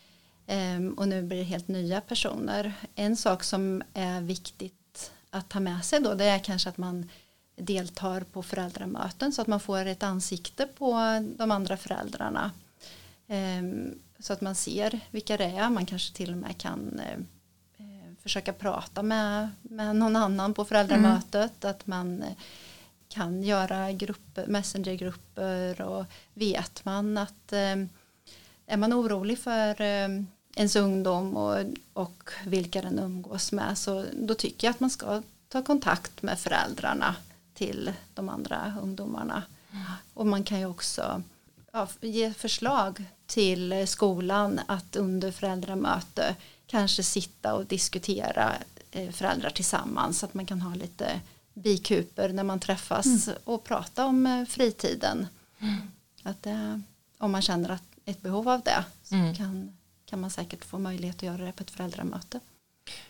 Och 0.97 1.09
nu 1.09 1.23
blir 1.23 1.38
det 1.38 1.45
helt 1.45 1.69
nya 1.69 2.00
personer. 2.00 2.73
En 2.95 3.17
sak 3.17 3.45
som 3.45 3.83
är 3.95 4.21
viktigt 4.21 5.12
att 5.31 5.49
ta 5.49 5.61
med 5.61 5.85
sig 5.85 6.00
då 6.00 6.15
det 6.15 6.25
är 6.25 6.38
kanske 6.38 6.69
att 6.69 6.79
man 6.79 7.11
deltar 7.57 8.21
på 8.21 8.43
föräldramöten 8.43 9.33
så 9.33 9.43
att 9.43 9.49
man 9.49 9.61
får 9.61 9.87
ett 9.87 10.03
ansikte 10.03 10.67
på 10.67 10.95
de 11.37 11.50
andra 11.50 11.76
föräldrarna. 11.76 12.50
Ehm, 13.29 13.99
så 14.19 14.33
att 14.33 14.41
man 14.41 14.55
ser 14.55 15.00
vilka 15.11 15.37
det 15.37 15.45
är. 15.45 15.71
Man 15.71 15.87
kanske 15.87 16.15
till 16.15 16.33
och 16.33 16.38
med 16.38 16.59
kan 16.59 17.00
eh, 17.00 17.19
försöka 18.23 18.53
prata 18.53 19.03
med, 19.03 19.50
med 19.62 19.97
någon 19.97 20.17
annan 20.17 20.55
på 20.55 20.65
föräldramötet. 20.65 21.65
Mm. 21.65 21.75
Att 21.75 21.87
man 21.87 22.25
kan 23.09 23.43
göra 23.43 23.93
grupper, 23.93 24.47
messengergrupper 24.47 25.81
och 25.81 26.05
vet 26.35 26.85
man 26.85 27.19
att 27.19 27.53
eh, 27.53 27.76
är 28.67 28.76
man 28.76 28.93
orolig 28.93 29.38
för 29.38 29.81
eh, 29.81 30.09
ens 30.57 30.77
ungdom 30.77 31.37
och, 31.37 31.65
och 31.93 32.31
vilka 32.47 32.83
den 32.83 32.99
umgås 32.99 33.53
med 33.53 33.79
så 33.79 34.05
då 34.13 34.35
tycker 34.35 34.67
jag 34.67 34.75
att 34.75 34.81
man 34.81 34.91
ska 34.91 35.23
ta 35.49 35.63
kontakt 35.63 36.23
med 36.23 36.39
föräldrarna 36.39 37.17
till 37.55 37.93
de 38.15 38.29
andra 38.29 38.75
ungdomarna. 38.83 39.43
Mm. 39.73 39.85
Och 40.15 40.27
man 40.27 40.45
kan 40.45 40.59
ju 40.59 40.67
också 40.67 41.23
ja, 41.73 41.89
ge 42.01 42.33
förslag 42.33 43.05
till 43.27 43.89
skolan 43.89 44.61
att 44.67 44.97
under 44.97 45.31
föräldramöte 45.31 46.37
kanske 46.67 47.03
sitta 47.03 47.55
och 47.55 47.67
diskutera 47.67 48.53
eh, 48.91 49.11
föräldrar 49.11 49.51
tillsammans 49.51 50.19
så 50.19 50.27
att 50.27 50.35
man 50.35 50.47
kan 50.47 50.61
ha 50.61 50.75
lite 50.75 51.21
bikuper 51.55 52.29
när 52.29 52.45
man 52.45 52.61
träffas 52.61 53.29
mm. 53.29 53.39
och 53.45 53.65
prata 53.65 54.07
om 54.07 54.27
eh, 54.27 54.45
fritiden. 54.45 55.27
Mm. 55.59 55.77
Att 56.23 56.43
det, 56.43 56.83
om 57.19 57.33
man 57.33 57.43
känner 57.43 57.69
att 57.69 57.83
ett 58.05 58.23
behov 58.23 58.49
av 58.49 58.61
det 58.61 58.85
så 59.03 59.15
mm. 59.15 59.35
kan, 59.35 59.75
kan 60.07 60.21
man 60.21 60.31
säkert 60.31 60.65
få 60.65 60.79
möjlighet 60.79 61.17
att 61.17 61.23
göra 61.23 61.45
det 61.45 61.53
på 61.53 61.63
ett 61.63 61.71
föräldramöte. 61.71 62.41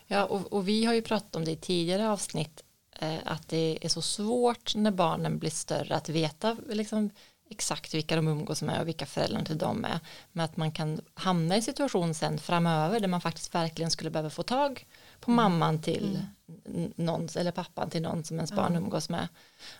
Ja 0.07 0.25
och, 0.25 0.53
och 0.53 0.67
vi 0.67 0.85
har 0.85 0.93
ju 0.93 1.01
pratat 1.01 1.35
om 1.35 1.45
det 1.45 1.51
i 1.51 1.55
tidigare 1.55 2.09
avsnitt 2.09 2.63
eh, 2.99 3.17
att 3.25 3.47
det 3.47 3.79
är 3.81 3.89
så 3.89 4.01
svårt 4.01 4.75
när 4.75 4.91
barnen 4.91 5.39
blir 5.39 5.49
större 5.49 5.95
att 5.95 6.09
veta 6.09 6.57
liksom, 6.69 7.09
exakt 7.49 7.93
vilka 7.93 8.15
de 8.15 8.27
umgås 8.27 8.61
med 8.61 8.81
och 8.81 8.87
vilka 8.87 9.05
föräldrarna 9.05 9.45
till 9.45 9.57
dem 9.57 9.85
är. 9.85 9.99
Men 10.31 10.45
att 10.45 10.57
man 10.57 10.71
kan 10.71 11.01
hamna 11.13 11.57
i 11.57 11.61
situation 11.61 12.13
sen 12.13 12.39
framöver 12.39 12.99
där 12.99 13.07
man 13.07 13.21
faktiskt 13.21 13.55
verkligen 13.55 13.91
skulle 13.91 14.09
behöva 14.09 14.29
få 14.29 14.43
tag 14.43 14.87
på 15.19 15.31
mm. 15.31 15.43
mamman 15.43 15.81
till 15.81 16.19
mm. 16.65 16.93
någon 16.95 17.27
eller 17.35 17.51
pappan 17.51 17.89
till 17.89 18.01
någon 18.01 18.23
som 18.23 18.37
ens 18.37 18.51
barn 18.51 18.71
mm. 18.71 18.83
umgås 18.83 19.09
med. 19.09 19.27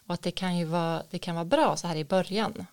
Och 0.07 0.13
att 0.13 0.21
det 0.21 0.31
kan 0.31 0.57
ju 0.57 0.65
vara, 0.65 1.03
det 1.09 1.19
kan 1.19 1.35
vara 1.35 1.45
bra 1.45 1.77
så 1.77 1.87
här 1.87 1.95
i 1.95 2.05
början. 2.05 2.65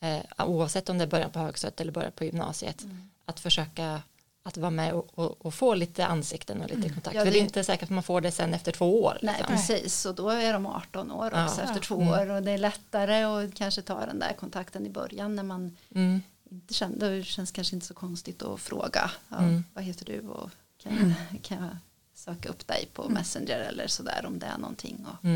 Eh, 0.00 0.46
oavsett 0.46 0.88
om 0.88 0.98
det 0.98 1.04
är 1.04 1.08
början 1.08 1.30
på 1.30 1.38
högstadiet 1.38 1.80
eller 1.80 1.92
början 1.92 2.12
på 2.12 2.24
gymnasiet. 2.24 2.82
Mm. 2.82 3.09
Att 3.30 3.40
försöka 3.40 4.02
att 4.42 4.56
vara 4.56 4.70
med 4.70 4.92
och, 4.92 5.18
och, 5.18 5.46
och, 5.46 5.54
få 5.54 5.74
lite 5.74 6.06
ansikten 6.06 6.60
och 6.60 6.68
lite 6.68 6.80
mm. 6.80 6.92
kontakt. 6.92 7.16
Ja, 7.16 7.20
det... 7.20 7.26
För 7.26 7.32
det 7.32 7.38
är 7.38 7.42
inte 7.42 7.64
säkert 7.64 7.82
att 7.82 7.90
man 7.90 8.02
får 8.02 8.20
det 8.20 8.30
sen 8.30 8.54
efter 8.54 8.72
två 8.72 9.02
år. 9.02 9.18
Nej, 9.22 9.34
liksom. 9.38 9.56
precis. 9.56 10.06
Och 10.06 10.14
då 10.14 10.28
är 10.28 10.52
de 10.52 10.66
18 10.66 11.10
år 11.10 11.26
också 11.26 11.60
ja. 11.60 11.62
efter 11.62 11.80
två 11.80 12.00
mm. 12.00 12.08
år. 12.08 12.30
Och 12.30 12.42
det 12.42 12.50
är 12.50 12.58
lättare 12.58 13.22
att 13.22 13.54
kanske 13.54 13.82
ta 13.82 14.06
den 14.06 14.18
där 14.18 14.32
kontakten 14.32 14.86
i 14.86 14.90
början 14.90 15.36
när 15.36 15.42
man 15.42 15.76
mm. 15.94 16.22
inte 16.50 16.74
känner, 16.74 17.10
det 17.10 17.24
känns 17.24 17.50
kanske 17.50 17.76
inte 17.76 17.86
så 17.86 17.94
konstigt 17.94 18.42
att 18.42 18.60
fråga. 18.60 19.10
Ja, 19.28 19.38
mm. 19.38 19.64
Vad 19.74 19.84
heter 19.84 20.04
du 20.04 20.20
och 20.20 20.50
kan, 20.82 20.92
mm. 20.92 21.14
kan 21.42 21.62
jag 21.62 21.76
söka 22.14 22.48
upp 22.48 22.66
dig 22.66 22.88
på 22.94 23.02
mm. 23.02 23.14
Messenger 23.14 23.58
eller 23.58 23.86
sådär 23.86 24.24
om 24.26 24.38
det 24.38 24.46
är 24.46 24.58
någonting. 24.58 25.06
Och, 25.06 25.28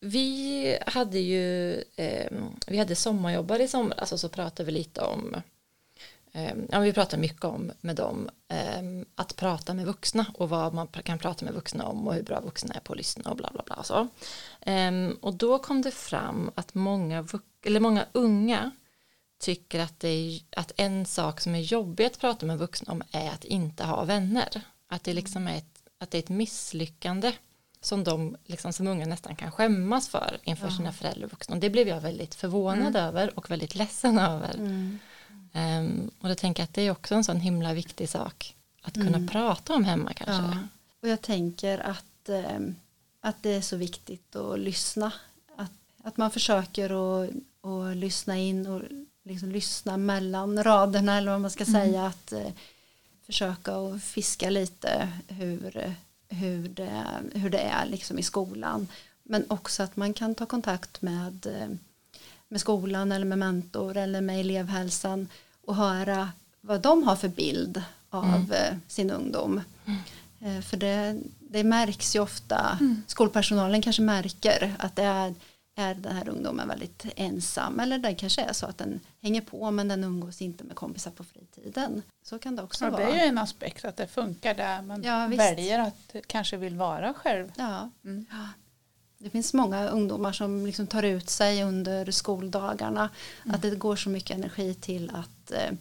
vi 0.00 0.78
hade 0.86 1.18
ju 1.18 1.72
eh, 1.96 2.32
vi 2.66 2.78
hade 2.78 2.96
sommarjobbare 2.96 3.62
i 3.62 3.68
somras 3.68 3.98
alltså 3.98 4.18
så 4.18 4.28
pratade 4.28 4.66
vi 4.66 4.72
lite 4.72 5.00
om 5.00 5.36
ja, 6.70 6.80
vi 6.80 6.92
pratar 6.92 7.18
mycket 7.18 7.44
om 7.44 7.72
med 7.80 7.96
dem 7.96 8.28
ehm, 8.48 9.04
att 9.14 9.36
prata 9.36 9.74
med 9.74 9.86
vuxna 9.86 10.26
och 10.34 10.48
vad 10.48 10.74
man 10.74 10.88
kan 10.88 11.18
prata 11.18 11.44
med 11.44 11.54
vuxna 11.54 11.86
om 11.86 12.06
och 12.06 12.14
hur 12.14 12.22
bra 12.22 12.40
vuxna 12.40 12.74
är 12.74 12.80
på 12.80 12.92
att 12.92 12.98
lyssna 12.98 13.30
och 13.30 13.36
bla 13.36 13.50
bla 13.52 13.62
bla 13.66 13.76
och 13.76 13.86
så. 13.86 14.08
Ehm, 14.60 15.18
och 15.20 15.34
då 15.34 15.58
kom 15.58 15.82
det 15.82 15.90
fram 15.90 16.50
att 16.54 16.74
många, 16.74 17.26
eller 17.64 17.80
många 17.80 18.06
unga 18.12 18.70
tycker 19.38 19.80
att, 19.80 20.00
det 20.00 20.08
är, 20.08 20.40
att 20.56 20.72
en 20.76 21.06
sak 21.06 21.40
som 21.40 21.54
är 21.54 21.60
jobbig 21.60 22.04
att 22.04 22.20
prata 22.20 22.46
med 22.46 22.58
vuxna 22.58 22.92
om 22.92 23.02
är 23.10 23.30
att 23.30 23.44
inte 23.44 23.84
ha 23.84 24.04
vänner. 24.04 24.60
Att 24.88 25.04
det 25.04 25.14
liksom 25.14 25.48
är 25.48 25.56
ett, 25.56 25.82
att 25.98 26.10
det 26.10 26.18
är 26.18 26.22
ett 26.22 26.28
misslyckande 26.28 27.32
som 27.80 28.04
de 28.04 28.36
liksom 28.44 28.72
som 28.72 28.86
unga 28.86 29.06
nästan 29.06 29.36
kan 29.36 29.52
skämmas 29.52 30.08
för 30.08 30.38
inför 30.42 30.66
ja. 30.66 30.76
sina 30.76 30.92
föräldrar 30.92 31.24
och 31.24 31.30
vuxna. 31.30 31.54
Och 31.54 31.60
det 31.60 31.70
blev 31.70 31.88
jag 31.88 32.00
väldigt 32.00 32.34
förvånad 32.34 32.96
mm. 32.96 33.04
över 33.04 33.38
och 33.38 33.50
väldigt 33.50 33.74
ledsen 33.74 34.18
över. 34.18 34.54
Mm. 34.54 34.98
Um, 35.56 36.10
och 36.20 36.28
då 36.28 36.34
tänker 36.34 36.62
jag 36.62 36.64
att 36.64 36.74
det 36.74 36.82
är 36.82 36.90
också 36.90 37.14
en 37.14 37.24
sån 37.24 37.40
himla 37.40 37.74
viktig 37.74 38.08
sak 38.08 38.54
att 38.82 38.94
kunna 38.94 39.16
mm. 39.16 39.28
prata 39.28 39.74
om 39.74 39.84
hemma 39.84 40.12
kanske. 40.12 40.58
Ja. 40.58 40.58
Och 41.02 41.08
jag 41.08 41.22
tänker 41.22 41.78
att, 41.78 42.28
eh, 42.28 42.60
att 43.20 43.36
det 43.42 43.50
är 43.50 43.60
så 43.60 43.76
viktigt 43.76 44.36
att 44.36 44.58
lyssna. 44.58 45.12
Att, 45.56 45.72
att 46.02 46.16
man 46.16 46.30
försöker 46.30 46.90
att, 46.90 47.30
att 47.62 47.96
lyssna 47.96 48.38
in 48.38 48.66
och 48.66 48.82
liksom 49.22 49.50
lyssna 49.50 49.96
mellan 49.96 50.64
raderna 50.64 51.18
eller 51.18 51.30
vad 51.30 51.40
man 51.40 51.50
ska 51.50 51.64
mm. 51.64 51.82
säga. 51.82 52.06
Att 52.06 52.32
eh, 52.32 52.52
försöka 53.26 53.76
att 53.76 54.02
fiska 54.02 54.50
lite 54.50 55.08
hur, 55.28 55.94
hur, 56.28 56.68
det, 56.68 57.04
hur 57.32 57.50
det 57.50 57.60
är 57.60 57.86
liksom 57.86 58.18
i 58.18 58.22
skolan. 58.22 58.88
Men 59.22 59.44
också 59.48 59.82
att 59.82 59.96
man 59.96 60.14
kan 60.14 60.34
ta 60.34 60.46
kontakt 60.46 61.02
med, 61.02 61.46
eh, 61.46 61.68
med 62.48 62.60
skolan 62.60 63.12
eller 63.12 63.26
med 63.26 63.38
mentor 63.38 63.96
eller 63.96 64.20
med 64.20 64.40
elevhälsan 64.40 65.28
och 65.66 65.76
höra 65.76 66.32
vad 66.60 66.80
de 66.80 67.02
har 67.02 67.16
för 67.16 67.28
bild 67.28 67.82
av 68.10 68.24
mm. 68.24 68.52
Eh, 68.52 68.76
sin 68.88 69.10
ungdom. 69.10 69.60
Mm. 69.86 70.62
För 70.62 70.76
det, 70.76 71.20
det 71.38 71.64
märks 71.64 72.16
ju 72.16 72.20
ofta, 72.20 72.78
mm. 72.80 73.02
skolpersonalen 73.06 73.82
kanske 73.82 74.02
märker 74.02 74.74
att 74.78 74.96
det 74.96 75.02
är, 75.02 75.34
är 75.76 75.94
den 75.94 76.16
här 76.16 76.28
ungdomen 76.28 76.68
väldigt 76.68 77.06
ensam 77.16 77.80
eller 77.80 77.98
det 77.98 78.14
kanske 78.14 78.42
är 78.42 78.52
så 78.52 78.66
att 78.66 78.78
den 78.78 79.00
hänger 79.22 79.40
på 79.40 79.70
men 79.70 79.88
den 79.88 80.04
umgås 80.04 80.42
inte 80.42 80.64
med 80.64 80.76
kompisar 80.76 81.10
på 81.10 81.24
fritiden. 81.24 82.02
Så 82.22 82.38
kan 82.38 82.56
det 82.56 82.62
också 82.62 82.84
ja, 82.84 82.90
vara. 82.90 83.06
Det 83.06 83.12
är 83.12 83.22
ju 83.22 83.28
en 83.28 83.38
aspekt 83.38 83.84
att 83.84 83.96
det 83.96 84.06
funkar 84.06 84.54
där 84.54 84.82
man 84.82 85.02
ja, 85.02 85.26
väljer 85.26 85.78
att 85.78 86.16
kanske 86.26 86.56
vill 86.56 86.76
vara 86.76 87.14
själv. 87.14 87.52
Ja. 87.56 87.90
Mm. 88.04 88.26
ja. 88.30 88.48
Det 89.18 89.30
finns 89.30 89.54
många 89.54 89.88
ungdomar 89.88 90.32
som 90.32 90.66
liksom 90.66 90.86
tar 90.86 91.02
ut 91.02 91.30
sig 91.30 91.62
under 91.62 92.10
skoldagarna. 92.10 93.10
Mm. 93.44 93.54
Att 93.54 93.62
det 93.62 93.70
går 93.70 93.96
så 93.96 94.10
mycket 94.10 94.36
energi 94.36 94.74
till 94.74 95.10
att 95.14 95.52
eh, 95.52 95.72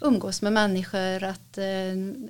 umgås 0.00 0.42
med 0.42 0.52
människor, 0.52 1.24
att 1.24 1.58
eh, 1.58 1.64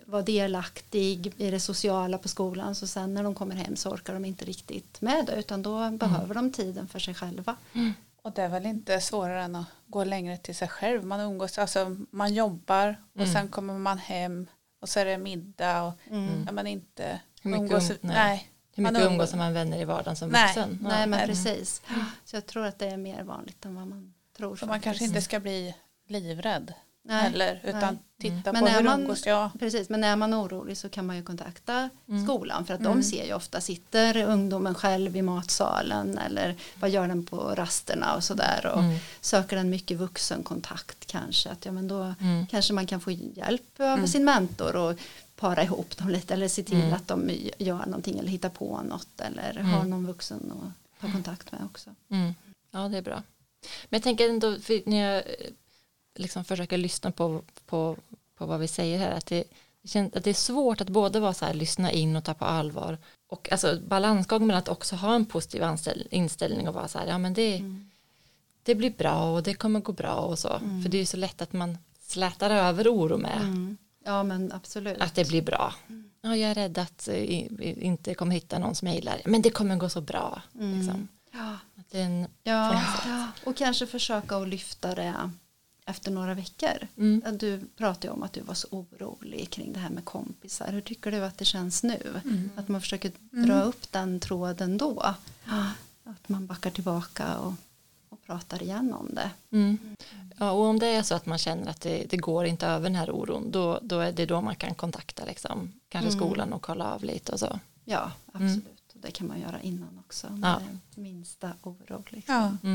vara 0.07 0.23
delaktig 0.23 1.35
i 1.37 1.51
det 1.51 1.61
sociala 1.61 2.19
på 2.19 2.29
skolan. 2.29 2.75
Så 2.75 2.87
sen 2.87 3.15
när 3.15 3.23
de 3.23 3.35
kommer 3.35 3.55
hem 3.55 3.77
så 3.77 3.91
orkar 3.91 4.15
de 4.15 4.25
inte 4.25 4.45
riktigt 4.45 5.01
med 5.01 5.27
det 5.27 5.37
utan 5.37 5.63
då 5.63 5.77
mm. 5.77 5.99
behöver 5.99 6.35
de 6.35 6.53
tiden 6.53 6.89
för 6.89 6.99
sig 6.99 7.15
själva. 7.15 7.57
Mm. 7.73 7.93
Och 8.23 8.33
det 8.33 8.43
är 8.43 8.49
väl 8.49 8.67
inte 8.67 9.01
svårare 9.01 9.43
än 9.43 9.57
att 9.57 9.67
gå 9.87 10.05
längre 10.05 10.37
till 10.37 10.55
sig 10.55 10.69
själv. 10.69 11.05
Man 11.05 11.21
umgås, 11.21 11.59
alltså 11.59 11.97
man 12.11 12.35
jobbar 12.35 12.97
och 13.13 13.21
mm. 13.21 13.33
sen 13.33 13.49
kommer 13.49 13.75
man 13.75 13.99
hem 13.99 14.47
och 14.81 14.89
så 14.89 15.01
är 15.01 15.05
det 15.05 15.19
middag 15.19 15.83
och 15.83 15.93
mm. 16.11 16.49
är 16.49 16.53
man 16.53 16.67
inte 16.67 17.21
umgås. 17.43 17.91
Um, 17.91 17.97
nej. 18.01 18.15
nej. 18.15 18.52
Hur 18.75 18.83
mycket 18.83 19.03
man 19.03 19.13
umgås 19.13 19.35
med 19.35 19.53
vänner 19.53 19.81
i 19.81 19.85
vardagen 19.85 20.17
som 20.17 20.29
nej, 20.29 20.47
vuxen? 20.47 20.79
Nej, 20.83 20.93
nej 20.93 21.07
men 21.07 21.27
precis. 21.27 21.83
Så 22.25 22.37
jag 22.37 22.47
tror 22.47 22.67
att 22.67 22.79
det 22.79 22.87
är 22.87 22.97
mer 22.97 23.23
vanligt 23.23 23.65
än 23.65 23.75
vad 23.75 23.87
man 23.87 24.15
tror. 24.37 24.57
Så 24.57 24.67
man 24.67 24.81
kanske 24.81 25.05
inte 25.05 25.23
ska 25.23 25.41
bli 25.41 25.75
livrädd. 26.09 26.75
Nej, 27.05 27.23
heller 27.23 27.61
utan 27.65 27.81
nej. 27.81 27.99
titta 28.21 28.51
mm. 28.51 28.63
på 28.63 28.69
hur 28.69 28.83
man, 28.83 29.01
umgås 29.01 29.27
jag. 29.27 29.51
Precis, 29.59 29.89
men 29.89 30.05
är 30.05 30.17
man 30.17 30.35
orolig 30.35 30.77
så 30.77 30.89
kan 30.89 31.07
man 31.07 31.17
ju 31.17 31.23
kontakta 31.23 31.91
mm. 32.09 32.25
skolan 32.25 32.67
för 32.67 32.75
att 32.75 32.81
mm. 32.81 32.97
de 32.97 33.03
ser 33.03 33.25
ju 33.25 33.35
ofta 33.35 33.61
sitter 33.61 34.17
ungdomen 34.17 34.75
själv 34.75 35.17
i 35.17 35.23
matsalen 35.23 36.19
eller 36.19 36.55
vad 36.75 36.91
gör 36.91 37.09
den 37.09 37.27
på 37.27 37.37
rasterna 37.37 38.15
och 38.15 38.25
sådär 38.25 38.71
och 38.75 38.83
mm. 38.83 38.99
söker 39.21 39.57
den 39.57 39.71
mycket 39.71 39.99
vuxenkontakt 39.99 41.07
kanske 41.07 41.51
att 41.51 41.67
ja 41.67 41.73
men 41.73 41.89
då 41.89 42.15
mm. 42.21 42.47
kanske 42.47 42.73
man 42.73 42.87
kan 42.87 43.01
få 43.01 43.11
hjälp 43.11 43.81
av 43.81 43.87
mm. 43.87 44.07
sin 44.07 44.25
mentor 44.25 44.77
och 44.77 44.99
para 45.43 45.63
ihop 45.63 45.97
dem 45.97 46.09
lite 46.09 46.35
eller 46.35 46.49
se 46.49 46.63
till 46.63 46.93
att 46.93 47.09
de 47.09 47.31
gör 47.59 47.87
någonting 47.87 48.19
eller 48.19 48.29
hittar 48.29 48.49
på 48.49 48.83
något 48.83 49.21
eller 49.21 49.55
har 49.55 49.85
någon 49.85 50.07
vuxen 50.07 50.53
att 50.53 51.01
ta 51.01 51.13
kontakt 51.13 51.53
med 51.53 51.61
också. 51.65 51.91
Ja 52.71 52.89
det 52.89 52.99
är 52.99 53.03
bra. 53.03 53.23
Men 53.63 53.97
jag 53.97 54.03
tänker 54.03 54.29
ändå, 54.29 54.57
när 54.85 54.97
jag 54.97 55.23
liksom 56.15 56.45
försöker 56.45 56.79
lyssna 56.79 57.13
på, 57.13 57.43
på, 57.67 57.97
på 58.37 58.47
vad 58.47 58.61
vi 58.61 58.69
säger 58.69 58.99
här, 58.99 59.11
att 59.11 59.27
det, 59.27 59.45
att 59.95 60.25
det 60.25 60.31
är 60.31 60.35
svårt 60.35 60.81
att 60.81 60.89
både 60.89 61.21
vara 61.21 61.35
så 61.35 61.45
här, 61.45 61.55
lyssna 61.55 61.93
in 61.93 62.17
och 62.17 62.25
ta 62.25 62.35
på 62.35 62.45
allvar 62.45 62.99
och 63.27 63.53
alltså 63.53 63.81
balansgång 63.89 64.47
mellan 64.47 64.63
att 64.63 64.69
också 64.69 64.97
ha 64.97 65.15
en 65.15 65.27
positiv 65.27 65.63
inställning 66.11 66.69
och 66.69 66.75
vara 66.75 66.89
så 66.89 66.99
här, 66.99 67.07
ja 67.07 67.19
men 67.19 67.35
det, 67.35 67.57
mm. 67.57 67.91
det 68.63 68.75
blir 68.75 68.91
bra 68.91 69.35
och 69.35 69.43
det 69.43 69.55
kommer 69.55 69.81
gå 69.81 69.93
bra 69.93 70.15
och 70.15 70.39
så, 70.39 70.53
mm. 70.53 70.83
för 70.83 70.91
det 70.91 70.97
är 70.97 71.01
ju 71.01 71.07
så 71.07 71.17
lätt 71.17 71.43
att 71.43 71.53
man 71.53 71.79
slätar 72.01 72.51
över 72.51 72.89
oro 72.89 73.17
med. 73.19 73.77
Ja 74.05 74.23
men 74.23 74.53
absolut. 74.53 75.01
Att 75.01 75.15
det 75.15 75.29
blir 75.29 75.43
bra. 75.43 75.75
Mm. 75.89 76.11
Ja, 76.23 76.37
jag 76.37 76.51
är 76.51 76.55
rädd 76.55 76.79
att 76.79 77.09
uh, 77.13 77.85
inte 77.85 78.15
kommer 78.15 78.35
hitta 78.35 78.59
någon 78.59 78.75
som 78.75 78.89
mejlar, 78.89 79.21
men 79.25 79.43
det 79.43 79.51
kommer 79.51 79.77
gå 79.77 79.89
så 79.89 80.01
bra. 80.01 80.43
Mm. 80.55 80.79
Liksom. 80.79 81.09
Ja. 81.33 81.59
En, 81.91 82.27
ja, 82.43 82.83
ja, 83.07 83.29
och 83.45 83.57
kanske 83.57 83.87
försöka 83.87 84.37
att 84.37 84.49
lyfta 84.49 84.95
det 84.95 85.31
efter 85.87 86.11
några 86.11 86.35
veckor. 86.35 86.89
Mm. 86.97 87.39
Du 87.39 87.61
pratade 87.77 88.13
om 88.13 88.23
att 88.23 88.33
du 88.33 88.41
var 88.41 88.55
så 88.55 88.69
orolig 88.71 89.51
kring 89.51 89.73
det 89.73 89.81
här 89.81 89.91
med 89.91 90.05
kompisar. 90.05 90.73
Hur 90.73 90.81
tycker 90.81 91.11
du 91.11 91.25
att 91.25 91.39
det 91.39 91.45
känns 91.45 91.83
nu? 91.83 92.21
Mm. 92.25 92.51
Att 92.57 92.69
man 92.69 92.81
försöker 92.81 93.13
mm. 93.33 93.47
dra 93.47 93.63
upp 93.63 93.93
den 93.93 94.21
tråden 94.21 94.79
då. 94.79 95.15
Att 96.05 96.29
man 96.29 96.47
backar 96.47 96.71
tillbaka 96.71 97.39
och, 97.39 97.55
och 98.13 98.23
pratar 98.23 98.63
igen 98.63 98.95
om 98.95 99.09
det. 99.15 99.31
Mm. 99.51 99.79
Ja, 100.39 100.51
och 100.51 100.65
om 100.65 100.79
det 100.79 100.87
är 100.87 101.03
så 101.03 101.15
att 101.15 101.27
man 101.27 101.39
känner 101.39 101.71
att 101.71 101.81
det, 101.81 102.07
det, 102.11 102.17
går 102.17 102.45
inte 102.45 102.67
över 102.67 102.83
den 102.83 102.95
här 102.95 103.11
oron 103.11 103.51
då, 103.51 103.79
då 103.83 103.99
är 104.01 104.13
det 104.13 104.27
då 104.27 104.41
man 104.41 104.57
kan 104.57 104.75
kontakta 104.75 105.25
liksom, 105.25 105.73
kanske 105.89 106.11
mm. 106.11 106.21
skolan 106.21 106.53
och 106.53 106.63
kolla 106.63 106.95
av 106.95 107.05
lite 107.05 107.33
och 107.33 107.41
så. 107.41 107.59
Ja, 107.85 108.13
absolut. 108.33 108.95
Det 108.95 109.11
kan 109.11 109.27
man 109.27 109.41
göra 109.41 109.61
innan 109.61 109.99
också. 110.07 110.39
Ja. 110.43 110.61
Minsta 110.95 111.53
oro. 111.63 112.05
Liksom. 112.09 112.59
Ja. 112.63 112.69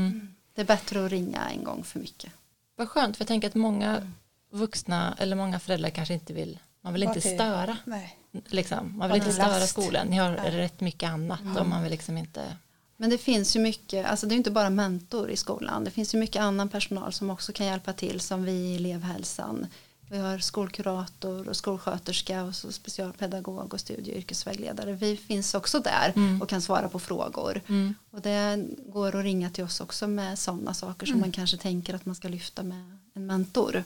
Det 0.54 0.60
är 0.60 0.66
bättre 0.66 1.04
att 1.04 1.10
ringa 1.10 1.50
en 1.50 1.64
gång 1.64 1.84
för 1.84 1.98
mycket. 1.98 2.32
Vad 2.76 2.88
skönt, 2.88 3.16
för 3.16 3.22
jag 3.22 3.28
tänker 3.28 3.48
att 3.48 3.54
många 3.54 3.96
mm. 3.96 4.14
vuxna 4.50 5.14
eller 5.18 5.36
många 5.36 5.60
föräldrar 5.60 5.90
kanske 5.90 6.14
inte 6.14 6.32
vill, 6.32 6.58
man 6.80 6.92
vill 6.92 7.02
inte 7.02 7.20
störa. 7.20 7.76
Nej. 7.84 8.18
Liksom. 8.30 8.98
Man 8.98 9.08
vill 9.08 9.18
inte 9.18 9.32
störa 9.32 9.66
skolan, 9.66 10.06
ni 10.06 10.16
har 10.16 10.30
Nej. 10.30 10.50
rätt 10.50 10.80
mycket 10.80 11.10
annat 11.10 11.40
mm. 11.40 11.56
och 11.56 11.66
man 11.66 11.82
vill 11.82 11.90
liksom 11.90 12.18
inte 12.18 12.56
men 13.00 13.10
det 13.10 13.18
finns 13.18 13.56
ju 13.56 13.60
mycket, 13.60 14.06
alltså 14.06 14.26
det 14.26 14.34
är 14.34 14.36
inte 14.36 14.50
bara 14.50 14.70
mentor 14.70 15.30
i 15.30 15.36
skolan, 15.36 15.84
det 15.84 15.90
finns 15.90 16.14
ju 16.14 16.18
mycket 16.18 16.42
annan 16.42 16.68
personal 16.68 17.12
som 17.12 17.30
också 17.30 17.52
kan 17.52 17.66
hjälpa 17.66 17.92
till 17.92 18.20
som 18.20 18.44
vi 18.44 18.52
i 18.52 18.76
elevhälsan 18.76 19.66
vi 20.10 20.18
har 20.18 20.38
skolkurator 20.38 21.48
och 21.48 21.56
skolsköterska 21.56 22.42
och 22.42 22.54
så 22.54 22.72
specialpedagog 22.72 23.74
och 23.74 23.80
studie 23.80 24.12
och 24.12 24.18
yrkesvägledare. 24.18 24.92
Vi 24.92 25.16
finns 25.16 25.54
också 25.54 25.80
där 25.80 26.12
mm. 26.16 26.42
och 26.42 26.48
kan 26.48 26.62
svara 26.62 26.88
på 26.88 26.98
frågor. 26.98 27.60
Mm. 27.68 27.94
Och 28.10 28.20
det 28.20 28.66
går 28.86 29.16
att 29.16 29.24
ringa 29.24 29.50
till 29.50 29.64
oss 29.64 29.80
också 29.80 30.08
med 30.08 30.38
sådana 30.38 30.74
saker 30.74 31.06
som 31.06 31.14
mm. 31.14 31.20
man 31.20 31.32
kanske 31.32 31.56
tänker 31.56 31.94
att 31.94 32.06
man 32.06 32.14
ska 32.14 32.28
lyfta 32.28 32.62
med 32.62 32.98
en 33.14 33.26
mentor. 33.26 33.82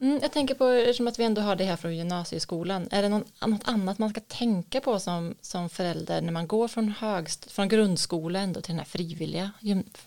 Mm. 0.00 0.18
Jag 0.22 0.32
tänker 0.32 0.54
på, 0.54 0.66
eftersom 0.66 1.08
att 1.08 1.18
vi 1.18 1.24
ändå 1.24 1.42
har 1.42 1.56
det 1.56 1.64
här 1.64 1.76
från 1.76 1.96
gymnasieskolan, 1.96 2.88
är 2.90 3.02
det 3.02 3.08
någon, 3.08 3.24
något 3.46 3.68
annat 3.68 3.98
man 3.98 4.10
ska 4.10 4.20
tänka 4.20 4.80
på 4.80 4.98
som, 4.98 5.34
som 5.40 5.68
förälder 5.68 6.20
när 6.20 6.32
man 6.32 6.46
går 6.46 6.68
från, 6.68 6.88
högst, 6.88 7.50
från 7.50 7.68
grundskola 7.68 8.38
ändå 8.38 8.60
till 8.60 8.72
den 8.72 8.78
här 8.78 8.86
frivilliga 8.86 9.50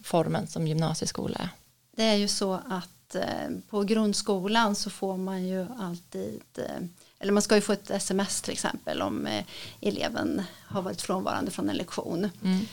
formen 0.01 0.47
som 0.47 0.67
gymnasieskola 0.67 1.35
är? 1.35 1.49
Det 1.95 2.03
är 2.03 2.15
ju 2.15 2.27
så 2.27 2.53
att 2.53 2.89
Eh, 3.15 3.49
på 3.69 3.83
grundskolan 3.83 4.75
så 4.75 4.89
får 4.89 5.17
man 5.17 5.47
ju 5.47 5.67
alltid 5.79 6.41
eh, 6.57 6.85
eller 7.19 7.31
man 7.31 7.41
ska 7.41 7.55
ju 7.55 7.61
få 7.61 7.73
ett 7.73 7.89
sms 7.89 8.41
till 8.41 8.51
exempel 8.51 9.01
om 9.01 9.27
eh, 9.27 9.43
eleven 9.81 10.41
har 10.65 10.81
varit 10.81 11.01
frånvarande 11.01 11.51
från 11.51 11.69
en 11.69 11.75
lektion. 11.75 12.29
Mm. 12.43 12.65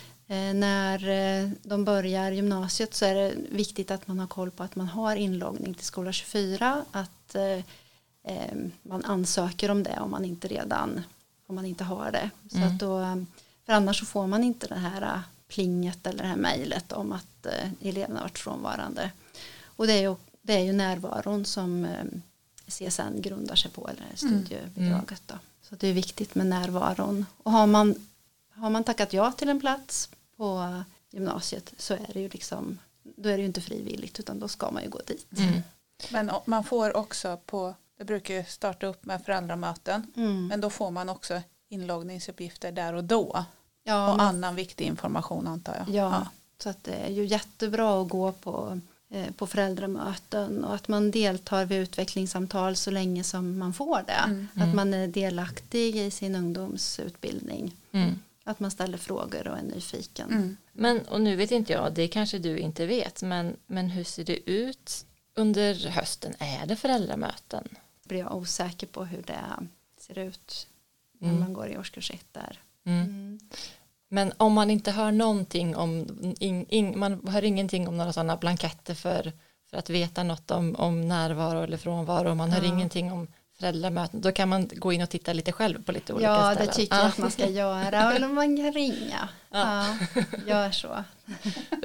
När 0.54 0.98
de 1.68 1.84
börjar 1.84 2.32
gymnasiet 2.32 2.94
så 2.94 3.04
är 3.04 3.14
det 3.14 3.34
viktigt 3.50 3.90
att 3.90 4.06
man 4.06 4.18
har 4.18 4.26
koll 4.26 4.50
på 4.50 4.62
att 4.62 4.76
man 4.76 4.88
har 4.88 5.16
inloggning 5.16 5.74
till 5.74 5.84
skola 5.84 6.12
24 6.12 6.84
att 6.90 7.36
man 8.82 9.04
ansöker 9.04 9.70
om 9.70 9.82
det 9.82 9.98
om 10.00 10.10
man 10.10 10.24
inte 10.24 10.48
redan 10.48 11.02
om 11.46 11.54
man 11.54 11.64
inte 11.64 11.84
har 11.84 12.10
det. 12.12 12.30
Så 12.50 12.56
mm. 12.56 12.68
att 12.68 12.78
då, 12.78 13.24
för 13.66 13.72
annars 13.72 13.98
så 13.98 14.06
får 14.06 14.26
man 14.26 14.44
inte 14.44 14.66
det 14.66 14.74
här 14.74 15.22
plinget 15.48 16.06
eller 16.06 16.22
det 16.22 16.28
här 16.28 16.36
mejlet 16.36 16.92
om 16.92 17.12
att 17.12 17.46
eleven 17.80 18.16
har 18.16 18.22
varit 18.22 18.38
frånvarande. 18.38 19.10
Och 19.64 19.86
det 19.86 19.92
är 19.92 20.02
ju 20.02 20.16
det 20.42 20.52
är 20.52 20.64
ju 20.64 20.72
närvaron 20.72 21.44
som 21.44 21.84
eh, 21.84 22.04
CSN 22.66 23.20
grundar 23.20 23.54
sig 23.54 23.70
på, 23.70 23.88
eller 23.88 24.06
studiebidraget. 24.14 25.22
Då. 25.26 25.34
Så 25.62 25.74
det 25.74 25.88
är 25.88 25.92
viktigt 25.92 26.34
med 26.34 26.46
närvaron. 26.46 27.26
Och 27.42 27.52
har 27.52 27.66
man, 27.66 27.94
har 28.54 28.70
man 28.70 28.84
tackat 28.84 29.12
ja 29.12 29.32
till 29.32 29.48
en 29.48 29.60
plats 29.60 30.08
på 30.40 30.82
gymnasiet 31.10 31.74
så 31.78 31.94
är 31.94 32.10
det 32.12 32.20
ju 32.20 32.28
liksom, 32.28 32.78
då 33.02 33.28
är 33.28 33.32
det 33.32 33.40
ju 33.40 33.46
inte 33.46 33.60
frivilligt 33.60 34.20
utan 34.20 34.40
då 34.40 34.48
ska 34.48 34.70
man 34.70 34.82
ju 34.82 34.88
gå 34.88 35.00
dit. 35.06 35.26
Mm. 35.38 35.60
Men 36.10 36.30
man 36.44 36.64
får 36.64 36.96
också 36.96 37.38
på, 37.46 37.74
det 37.98 38.04
brukar 38.04 38.34
ju 38.34 38.44
starta 38.44 38.86
upp 38.86 39.04
med 39.04 39.24
föräldramöten, 39.24 40.06
mm. 40.16 40.46
men 40.46 40.60
då 40.60 40.70
får 40.70 40.90
man 40.90 41.08
också 41.08 41.42
inloggningsuppgifter 41.68 42.72
där 42.72 42.92
och 42.92 43.04
då. 43.04 43.44
Ja, 43.84 44.10
och 44.10 44.16
men, 44.16 44.26
annan 44.26 44.54
viktig 44.54 44.84
information 44.84 45.46
antar 45.46 45.76
jag. 45.76 45.88
Ja, 45.88 46.10
ja, 46.12 46.26
så 46.62 46.68
att 46.68 46.84
det 46.84 46.94
är 46.94 47.10
ju 47.10 47.24
jättebra 47.24 48.02
att 48.02 48.08
gå 48.08 48.32
på 48.32 48.80
Eh, 49.12 49.30
på 49.30 49.46
föräldramöten 49.46 50.64
och 50.64 50.74
att 50.74 50.88
man 50.88 51.10
deltar 51.10 51.64
vid 51.64 51.78
utvecklingssamtal 51.78 52.76
så 52.76 52.90
länge 52.90 53.24
som 53.24 53.58
man 53.58 53.72
får 53.72 54.02
det. 54.06 54.12
Mm. 54.12 54.48
Att 54.54 54.62
mm. 54.62 54.76
man 54.76 54.94
är 54.94 55.08
delaktig 55.08 55.96
i 55.96 56.10
sin 56.10 56.34
ungdomsutbildning. 56.34 57.76
Mm. 57.92 58.18
Att 58.50 58.60
man 58.60 58.70
ställer 58.70 58.98
frågor 58.98 59.48
och 59.48 59.58
är 59.58 59.62
nyfiken. 59.62 60.30
Mm. 60.30 60.56
Men 60.72 61.00
och 61.00 61.20
nu 61.20 61.36
vet 61.36 61.50
inte 61.50 61.72
jag, 61.72 61.92
det 61.92 62.08
kanske 62.08 62.38
du 62.38 62.58
inte 62.58 62.86
vet, 62.86 63.22
men, 63.22 63.56
men 63.66 63.88
hur 63.88 64.04
ser 64.04 64.24
det 64.24 64.50
ut 64.50 65.06
under 65.34 65.88
hösten? 65.88 66.34
Är 66.38 66.66
det 66.66 66.76
föräldramöten? 66.76 67.68
Blir 68.04 68.18
jag 68.18 68.34
osäker 68.36 68.86
på 68.86 69.04
hur 69.04 69.22
det 69.22 69.66
ser 70.00 70.18
ut 70.18 70.66
när 71.18 71.28
mm. 71.28 71.40
man 71.40 71.52
går 71.52 71.68
i 71.68 71.78
årskurs 71.78 72.10
ett 72.10 72.26
där. 72.32 72.58
Mm. 72.84 73.40
Men 74.08 74.32
om 74.36 74.52
man 74.52 74.70
inte 74.70 74.90
hör 74.90 75.12
någonting 75.12 75.76
om, 75.76 76.06
in, 76.40 76.66
in, 76.68 76.98
man 76.98 77.26
hör 77.26 77.44
ingenting 77.44 77.88
om 77.88 77.96
några 77.96 78.12
sådana 78.12 78.36
blanketter 78.36 78.94
för, 78.94 79.32
för 79.70 79.76
att 79.76 79.90
veta 79.90 80.22
något 80.22 80.50
om, 80.50 80.76
om 80.76 81.08
närvaro 81.08 81.62
eller 81.62 81.76
frånvaro, 81.76 82.34
man 82.34 82.50
hör 82.50 82.64
ingenting 82.64 83.12
om 83.12 83.26
föräldramöten, 83.60 84.20
då 84.20 84.32
kan 84.32 84.48
man 84.48 84.68
gå 84.72 84.92
in 84.92 85.02
och 85.02 85.10
titta 85.10 85.32
lite 85.32 85.52
själv 85.52 85.84
på 85.84 85.92
lite 85.92 86.12
olika 86.12 86.28
ja, 86.28 86.36
ställen. 86.36 86.58
Ja, 86.60 86.66
det 86.66 86.72
tycker 86.72 86.96
jag 86.96 87.06
att 87.06 87.18
man 87.18 87.30
ska 87.30 87.48
göra, 87.48 88.12
eller 88.14 88.28
man 88.28 88.56
kan 88.56 88.72
ringa. 88.72 89.28
Ja. 89.50 89.86
ja 90.16 90.32
gör 90.46 90.70
så. 90.70 90.88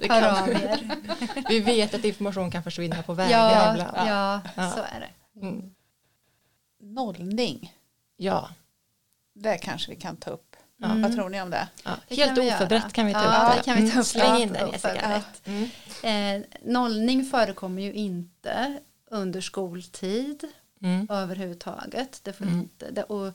Hör 0.09 0.41
av 0.41 0.49
er. 0.49 0.97
Vi 1.49 1.59
vet 1.59 1.93
att 1.93 2.05
information 2.05 2.51
kan 2.51 2.63
försvinna 2.63 3.03
på 3.03 3.13
vägen 3.13 3.39
ja, 3.39 3.73
ibland. 3.73 3.91
Ja, 4.09 4.41
ja, 4.55 4.71
så 4.71 4.79
är 4.79 4.99
det. 4.99 5.39
Mm. 5.41 5.75
Nollning. 6.79 7.73
Ja. 8.17 8.49
Det 9.33 9.57
kanske 9.57 9.91
vi 9.91 9.97
kan 9.97 10.17
ta 10.17 10.29
upp 10.29 10.55
Mm. 10.83 11.01
Vad 11.01 11.15
tror 11.15 11.29
ni 11.29 11.41
om 11.41 11.49
det? 11.49 11.67
Ja, 11.83 11.91
det 12.07 12.15
helt 12.15 12.37
oförberett 12.37 12.93
kan 12.93 13.05
vi 13.05 13.13
ta 13.13 13.23
ja, 13.23 13.49
upp 13.49 13.57
det. 13.57 13.63
Kan 13.63 13.83
vi 13.83 13.91
ta 13.91 13.99
upp 13.99 14.05
Släng 14.05 14.41
in 14.41 14.53
den 14.53 14.71
Jessica. 14.71 15.23
Mm. 15.45 15.69
Eh, 16.03 16.47
nollning 16.63 17.25
förekommer 17.25 17.81
ju 17.81 17.93
inte 17.93 18.79
under 19.11 19.41
skoltid 19.41 20.47
mm. 20.85 21.07
överhuvudtaget. 21.09 22.19
Det, 22.23 22.33
får 22.33 22.45
mm. 22.45 22.59
inte, 22.59 22.91
det, 22.91 23.03
och, 23.03 23.27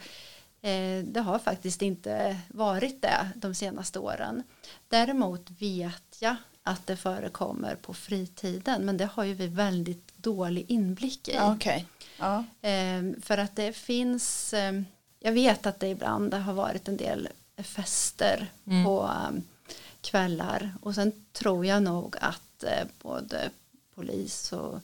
eh, 0.69 1.05
det 1.05 1.21
har 1.21 1.39
faktiskt 1.39 1.83
inte 1.83 2.37
varit 2.49 3.03
det 3.03 3.31
de 3.35 3.55
senaste 3.55 3.99
åren. 3.99 4.43
Däremot 4.89 5.51
vet 5.59 6.17
jag 6.21 6.37
att 6.63 6.87
det 6.87 6.97
förekommer 6.97 7.75
på 7.75 7.95
fritiden 7.95 8.85
men 8.85 8.97
det 8.97 9.07
har 9.13 9.25
ju 9.25 9.35
vi 9.35 9.47
väldigt 9.47 10.17
dålig 10.17 10.71
inblick 10.71 11.29
i. 11.29 11.41
Okay. 11.41 11.85
Ja. 12.19 12.45
Eh, 12.69 13.03
för 13.23 13.39
att 13.39 13.57
det 13.57 13.73
finns 13.73 14.55
eh, 14.55 14.83
jag 15.21 15.33
vet 15.33 15.67
att 15.67 15.81
det 15.81 15.89
ibland 15.89 16.35
har 16.35 16.53
varit 16.53 16.89
en 16.89 16.97
del 16.97 17.29
fester 17.57 18.47
mm. 18.67 18.85
på 18.85 19.11
um, 19.29 19.43
kvällar 20.01 20.75
och 20.83 20.95
sen 20.95 21.13
tror 21.33 21.67
jag 21.67 21.83
nog 21.83 22.17
att 22.21 22.65
eh, 22.65 22.87
både 23.03 23.51
polis 23.95 24.53
och 24.53 24.81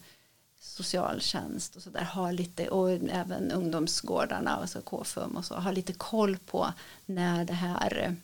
socialtjänst 0.67 1.77
och 1.77 1.83
så 1.83 1.91
där 1.91 2.05
har 2.05 2.33
lite 2.33 2.69
och 2.69 2.91
även 2.91 3.51
ungdomsgårdarna 3.51 4.51
alltså 4.51 4.81
KFUM 4.81 5.37
och 5.37 5.45
så 5.45 5.55
har 5.55 5.73
lite 5.73 5.93
koll 5.93 6.37
på 6.37 6.73
när 7.07 7.45
det 7.45 7.53
här 7.53 8.17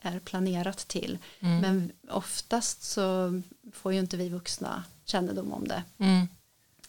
är 0.00 0.18
planerat 0.18 0.78
till 0.78 1.18
mm. 1.40 1.60
men 1.60 1.92
oftast 2.08 2.82
så 2.82 3.42
får 3.72 3.92
ju 3.92 3.98
inte 3.98 4.16
vi 4.16 4.28
vuxna 4.28 4.84
kännedom 5.04 5.52
om 5.52 5.68
det 5.68 5.82
mm. 5.98 6.28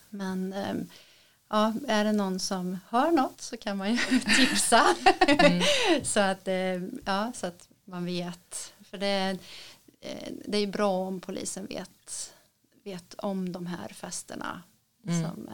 men 0.10 0.54
um, 0.54 0.90
ja, 1.50 1.74
är 1.88 2.04
det 2.04 2.12
någon 2.12 2.40
som 2.40 2.80
hör 2.90 3.12
något 3.12 3.42
så 3.42 3.58
kan 3.58 3.78
man 3.78 3.92
ju 3.92 3.98
tipsa. 4.38 4.96
Mm. 5.28 5.64
så, 6.04 6.20
att, 6.20 6.48
eh, 6.48 6.82
ja, 7.06 7.32
så 7.36 7.48
att 7.48 7.68
man 7.86 8.06
vet. 8.06 8.74
För 8.90 8.98
det, 8.98 9.38
eh, 10.02 10.34
det 10.46 10.58
är 10.58 10.68
bra 10.68 11.08
om 11.08 11.20
polisen 11.20 11.66
vet, 11.66 12.34
vet 12.84 13.14
om 13.14 13.52
de 13.52 13.68
här 13.68 13.88
festerna. 13.88 14.62
Mm. 15.08 15.22
Som. 15.24 15.50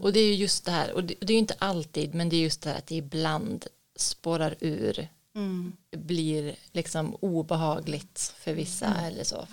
Och 0.00 0.12
det 0.12 0.20
är 0.20 0.26
ju 0.26 0.34
just 0.34 0.64
det 0.64 0.70
här, 0.70 0.92
och 0.92 1.04
det, 1.04 1.14
det 1.20 1.32
är 1.32 1.34
ju 1.34 1.38
inte 1.38 1.56
alltid, 1.58 2.14
men 2.14 2.28
det 2.28 2.36
är 2.36 2.40
just 2.40 2.62
det 2.62 2.70
här 2.70 2.78
att 2.78 2.86
det 2.86 2.94
ibland 2.94 3.66
spårar 3.96 4.54
ur, 4.60 5.08
mm. 5.34 5.72
blir 5.96 6.56
liksom 6.72 7.14
obehagligt 7.20 8.34
för 8.38 8.54
vissa 8.54 8.86
mm. 8.86 9.04
eller 9.04 9.24
så, 9.24 9.46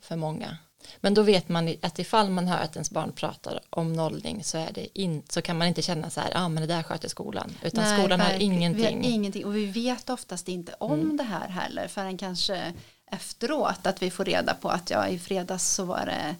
för 0.00 0.16
många. 0.16 0.58
Men 1.00 1.14
då 1.14 1.22
vet 1.22 1.48
man 1.48 1.74
att 1.82 1.98
ifall 1.98 2.30
man 2.30 2.48
hör 2.48 2.58
att 2.58 2.76
ens 2.76 2.90
barn 2.90 3.12
pratar 3.12 3.60
om 3.70 3.92
nollning 3.92 4.44
så, 4.44 4.58
är 4.58 4.72
det 4.72 4.98
in, 5.00 5.22
så 5.28 5.42
kan 5.42 5.58
man 5.58 5.68
inte 5.68 5.82
känna 5.82 6.10
så 6.10 6.20
här, 6.20 6.30
ja 6.32 6.44
ah, 6.44 6.48
men 6.48 6.60
det 6.60 6.74
där 6.74 6.82
sköter 6.82 7.08
skolan. 7.08 7.56
Utan 7.62 7.84
Nej, 7.84 7.98
skolan 7.98 8.20
har 8.20 8.32
ingenting. 8.32 9.00
Vi 9.00 9.06
har 9.06 9.14
ingenting. 9.14 9.44
Och 9.44 9.56
vi 9.56 9.66
vet 9.66 10.10
oftast 10.10 10.48
inte 10.48 10.74
om 10.78 11.00
mm. 11.00 11.16
det 11.16 11.22
här 11.22 11.48
heller 11.48 11.88
förrän 11.88 12.18
kanske 12.18 12.72
efteråt 13.10 13.86
att 13.86 14.02
vi 14.02 14.10
får 14.10 14.24
reda 14.24 14.54
på 14.54 14.68
att 14.68 14.90
ja 14.90 15.08
i 15.08 15.18
fredags 15.18 15.74
så 15.74 15.84
var 15.84 16.06
det 16.06 16.36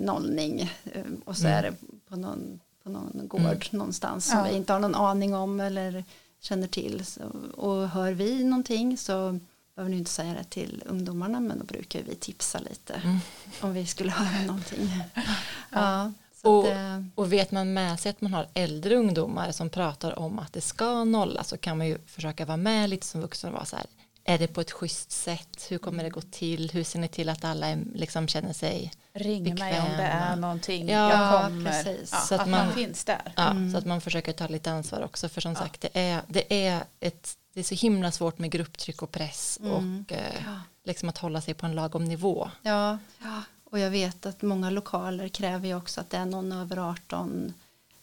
nollning 0.00 0.60
eh, 0.84 1.02
och 1.24 1.36
så 1.36 1.46
mm. 1.46 1.58
är 1.58 1.62
det 1.62 1.74
på 2.08 2.16
någon, 2.16 2.60
på 2.82 2.90
någon 2.90 3.28
gård 3.28 3.40
mm. 3.40 3.60
någonstans 3.70 4.26
som 4.26 4.38
ja. 4.38 4.44
vi 4.44 4.56
inte 4.56 4.72
har 4.72 4.80
någon 4.80 4.94
aning 4.94 5.34
om 5.34 5.60
eller 5.60 6.04
känner 6.40 6.66
till. 6.66 7.06
Så, 7.06 7.20
och 7.56 7.88
hör 7.88 8.12
vi 8.12 8.44
någonting 8.44 8.96
så 8.96 9.38
behöver 9.74 9.90
ni 9.90 9.98
inte 9.98 10.10
säga 10.10 10.34
det 10.34 10.44
till 10.44 10.82
ungdomarna 10.86 11.40
men 11.40 11.58
då 11.58 11.64
brukar 11.64 12.02
vi 12.02 12.14
tipsa 12.14 12.58
lite 12.58 12.94
mm. 12.94 13.18
om 13.60 13.72
vi 13.72 13.86
skulle 13.86 14.10
höra 14.10 14.46
någonting. 14.46 14.90
ja, 15.70 16.12
och, 16.42 16.64
det... 16.64 17.06
och 17.14 17.32
vet 17.32 17.50
man 17.50 17.72
med 17.72 18.00
sig 18.00 18.10
att 18.10 18.20
man 18.20 18.34
har 18.34 18.46
äldre 18.54 18.96
ungdomar 18.96 19.52
som 19.52 19.70
pratar 19.70 20.18
om 20.18 20.38
att 20.38 20.52
det 20.52 20.60
ska 20.60 21.04
nolla 21.04 21.44
så 21.44 21.56
kan 21.56 21.78
man 21.78 21.86
ju 21.86 21.98
försöka 22.06 22.44
vara 22.44 22.56
med 22.56 22.90
lite 22.90 23.06
som 23.06 23.20
vuxen 23.20 23.48
och 23.50 23.54
vara 23.54 23.64
så 23.64 23.76
här 23.76 23.86
är 24.24 24.38
det 24.38 24.46
på 24.46 24.60
ett 24.60 24.72
schysst 24.72 25.10
sätt? 25.10 25.66
Hur 25.68 25.78
kommer 25.78 26.04
det 26.04 26.10
gå 26.10 26.20
till? 26.20 26.70
Hur 26.70 26.84
ser 26.84 26.98
ni 26.98 27.08
till 27.08 27.28
att 27.28 27.44
alla 27.44 27.74
liksom 27.94 28.28
känner 28.28 28.52
sig 28.52 28.92
Ring 29.14 29.44
bekväma? 29.44 29.70
mig 29.70 29.80
om 29.80 29.96
det 29.96 30.02
är 30.02 30.36
någonting. 30.36 30.88
Ja, 30.88 31.10
jag 31.10 31.42
kommer. 31.42 31.70
Precis. 31.70 32.12
Ja, 32.12 32.18
så 32.18 32.34
att, 32.34 32.40
att 32.40 32.48
man, 32.48 32.66
man, 32.66 32.74
finns 32.74 33.04
där. 33.04 33.32
Ja, 33.36 33.50
mm. 33.50 33.72
Så 33.72 33.78
att 33.78 33.86
man 33.86 34.00
försöker 34.00 34.32
ta 34.32 34.46
lite 34.46 34.72
ansvar 34.72 35.02
också. 35.02 35.28
För 35.28 35.40
som 35.40 35.52
ja. 35.52 35.58
sagt, 35.58 35.80
det 35.80 35.98
är, 35.98 36.22
det 36.28 36.66
är 36.66 36.84
ett 37.00 37.36
det 37.54 37.60
är 37.60 37.64
så 37.64 37.74
himla 37.74 38.12
svårt 38.12 38.38
med 38.38 38.50
grupptryck 38.50 39.02
och 39.02 39.12
press 39.12 39.58
mm. 39.62 39.72
och 39.72 40.12
eh, 40.12 40.34
ja. 40.46 40.60
liksom 40.84 41.08
att 41.08 41.18
hålla 41.18 41.40
sig 41.40 41.54
på 41.54 41.66
en 41.66 41.74
lagom 41.74 42.04
nivå. 42.04 42.50
Ja. 42.62 42.98
ja, 43.22 43.42
och 43.64 43.78
jag 43.78 43.90
vet 43.90 44.26
att 44.26 44.42
många 44.42 44.70
lokaler 44.70 45.28
kräver 45.28 45.68
ju 45.68 45.74
också 45.74 46.00
att 46.00 46.10
det 46.10 46.16
är 46.16 46.26
någon 46.26 46.52
över 46.52 46.90
18 46.90 47.54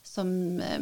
som 0.03 0.59
eh, 0.59 0.79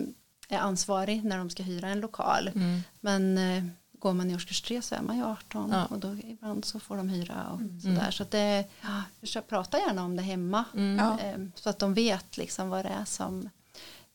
är 0.50 0.60
ansvarig 0.60 1.24
när 1.24 1.38
de 1.38 1.50
ska 1.50 1.64
hyra 1.64 1.88
en 1.88 2.00
lokal. 2.00 2.48
Mm. 2.48 2.84
Men 3.00 3.38
eh, 3.38 3.64
går 4.00 4.14
man 4.14 4.32
i 4.32 4.36
årskurs 4.36 4.62
3 4.62 4.82
så 4.82 4.96
är 4.96 5.02
man 5.02 5.18
ju 5.18 5.24
18 5.24 5.72
ja. 5.72 5.86
och 5.86 6.00
då 6.00 6.16
ibland 6.24 6.66
så 6.66 6.80
får 6.80 6.98
de 6.98 7.10
hyra 7.10 7.48
och 7.52 7.60
mm. 7.60 7.82
sådär. 7.82 8.12
Så 8.12 8.24
att 8.24 8.32
det, 8.32 8.66
ja, 8.82 9.04
försök 9.20 9.48
prata 9.48 9.80
gärna 9.80 10.04
om 10.04 10.16
det 10.16 10.24
hemma 10.24 10.66
mm. 10.74 11.00
eh, 11.20 11.50
så 11.56 11.70
att 11.70 11.80
de 11.80 11.94
vet 11.94 12.38
liksom 12.38 12.70
vad 12.70 12.86
det 12.86 12.90
är 12.90 13.06
som 13.06 13.50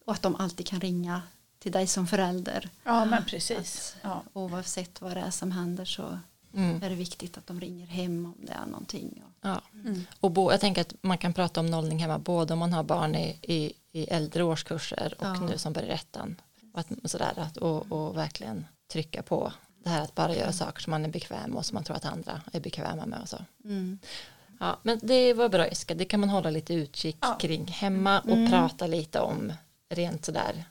och 0.05 0.13
att 0.13 0.23
de 0.23 0.37
alltid 0.37 0.67
kan 0.67 0.81
ringa 0.81 1.23
till 1.59 1.73
dig 1.73 1.87
som 1.87 2.07
förälder. 2.07 2.69
Ja 2.85 3.05
men 3.05 3.25
precis. 3.25 3.97
Att, 3.97 4.11
ja. 4.11 4.23
Oavsett 4.33 5.01
vad 5.01 5.17
det 5.17 5.21
är 5.21 5.31
som 5.31 5.53
händer 5.53 5.85
så 5.85 6.19
mm. 6.55 6.83
är 6.83 6.91
det 6.91 6.97
viktigt 6.97 7.39
att 7.39 7.47
de 7.47 7.61
ringer 7.61 7.87
hem 7.87 8.27
om 8.27 8.47
det 8.47 8.53
är 8.53 8.67
någonting. 8.67 9.23
Ja. 9.41 9.61
Mm. 9.75 10.05
Och 10.21 10.31
bo, 10.31 10.51
jag 10.51 10.61
tänker 10.61 10.81
att 10.81 10.95
man 11.01 11.19
kan 11.19 11.33
prata 11.33 11.61
om 11.61 11.67
nollning 11.67 11.99
hemma 11.99 12.19
både 12.19 12.53
om 12.53 12.59
man 12.59 12.73
har 12.73 12.83
barn 12.83 13.15
i, 13.15 13.39
i, 13.43 13.73
i 13.93 14.05
äldre 14.05 14.45
årskurser 14.45 15.15
och 15.19 15.27
ja. 15.27 15.41
nu 15.41 15.59
som 15.59 15.73
börjar 15.73 15.89
ettan. 15.89 16.41
Och, 16.73 16.81
att, 16.81 16.87
sådär, 17.05 17.33
att, 17.37 17.57
och, 17.57 17.93
och 17.93 18.17
verkligen 18.17 18.67
trycka 18.93 19.23
på 19.23 19.53
det 19.83 19.91
här 19.91 20.03
att 20.03 20.15
bara 20.15 20.35
göra 20.35 20.53
saker 20.53 20.83
som 20.83 20.91
man 20.91 21.05
är 21.05 21.09
bekväm 21.09 21.57
och 21.57 21.67
som 21.67 21.75
man 21.75 21.85
tror 21.85 21.97
att 21.97 22.05
andra 22.05 22.41
är 22.53 22.61
bekväma 22.61 23.07
med 23.07 23.21
och 23.21 23.29
så. 23.29 23.45
Mm. 23.65 23.99
Ja, 24.61 24.79
men 24.83 24.99
det 25.03 25.35
var 25.35 25.49
bra 25.49 25.69
Iska, 25.69 25.95
det 25.95 26.05
kan 26.05 26.21
man 26.21 26.29
hålla 26.29 26.51
lite 26.51 26.75
utkik 26.75 27.17
ja. 27.21 27.39
kring 27.41 27.67
hemma 27.67 28.21
och 28.21 28.31
mm. 28.31 28.51
prata 28.51 28.87
lite 28.87 29.21
om 29.21 29.53
rent 29.89 30.25
sådär 30.25 30.65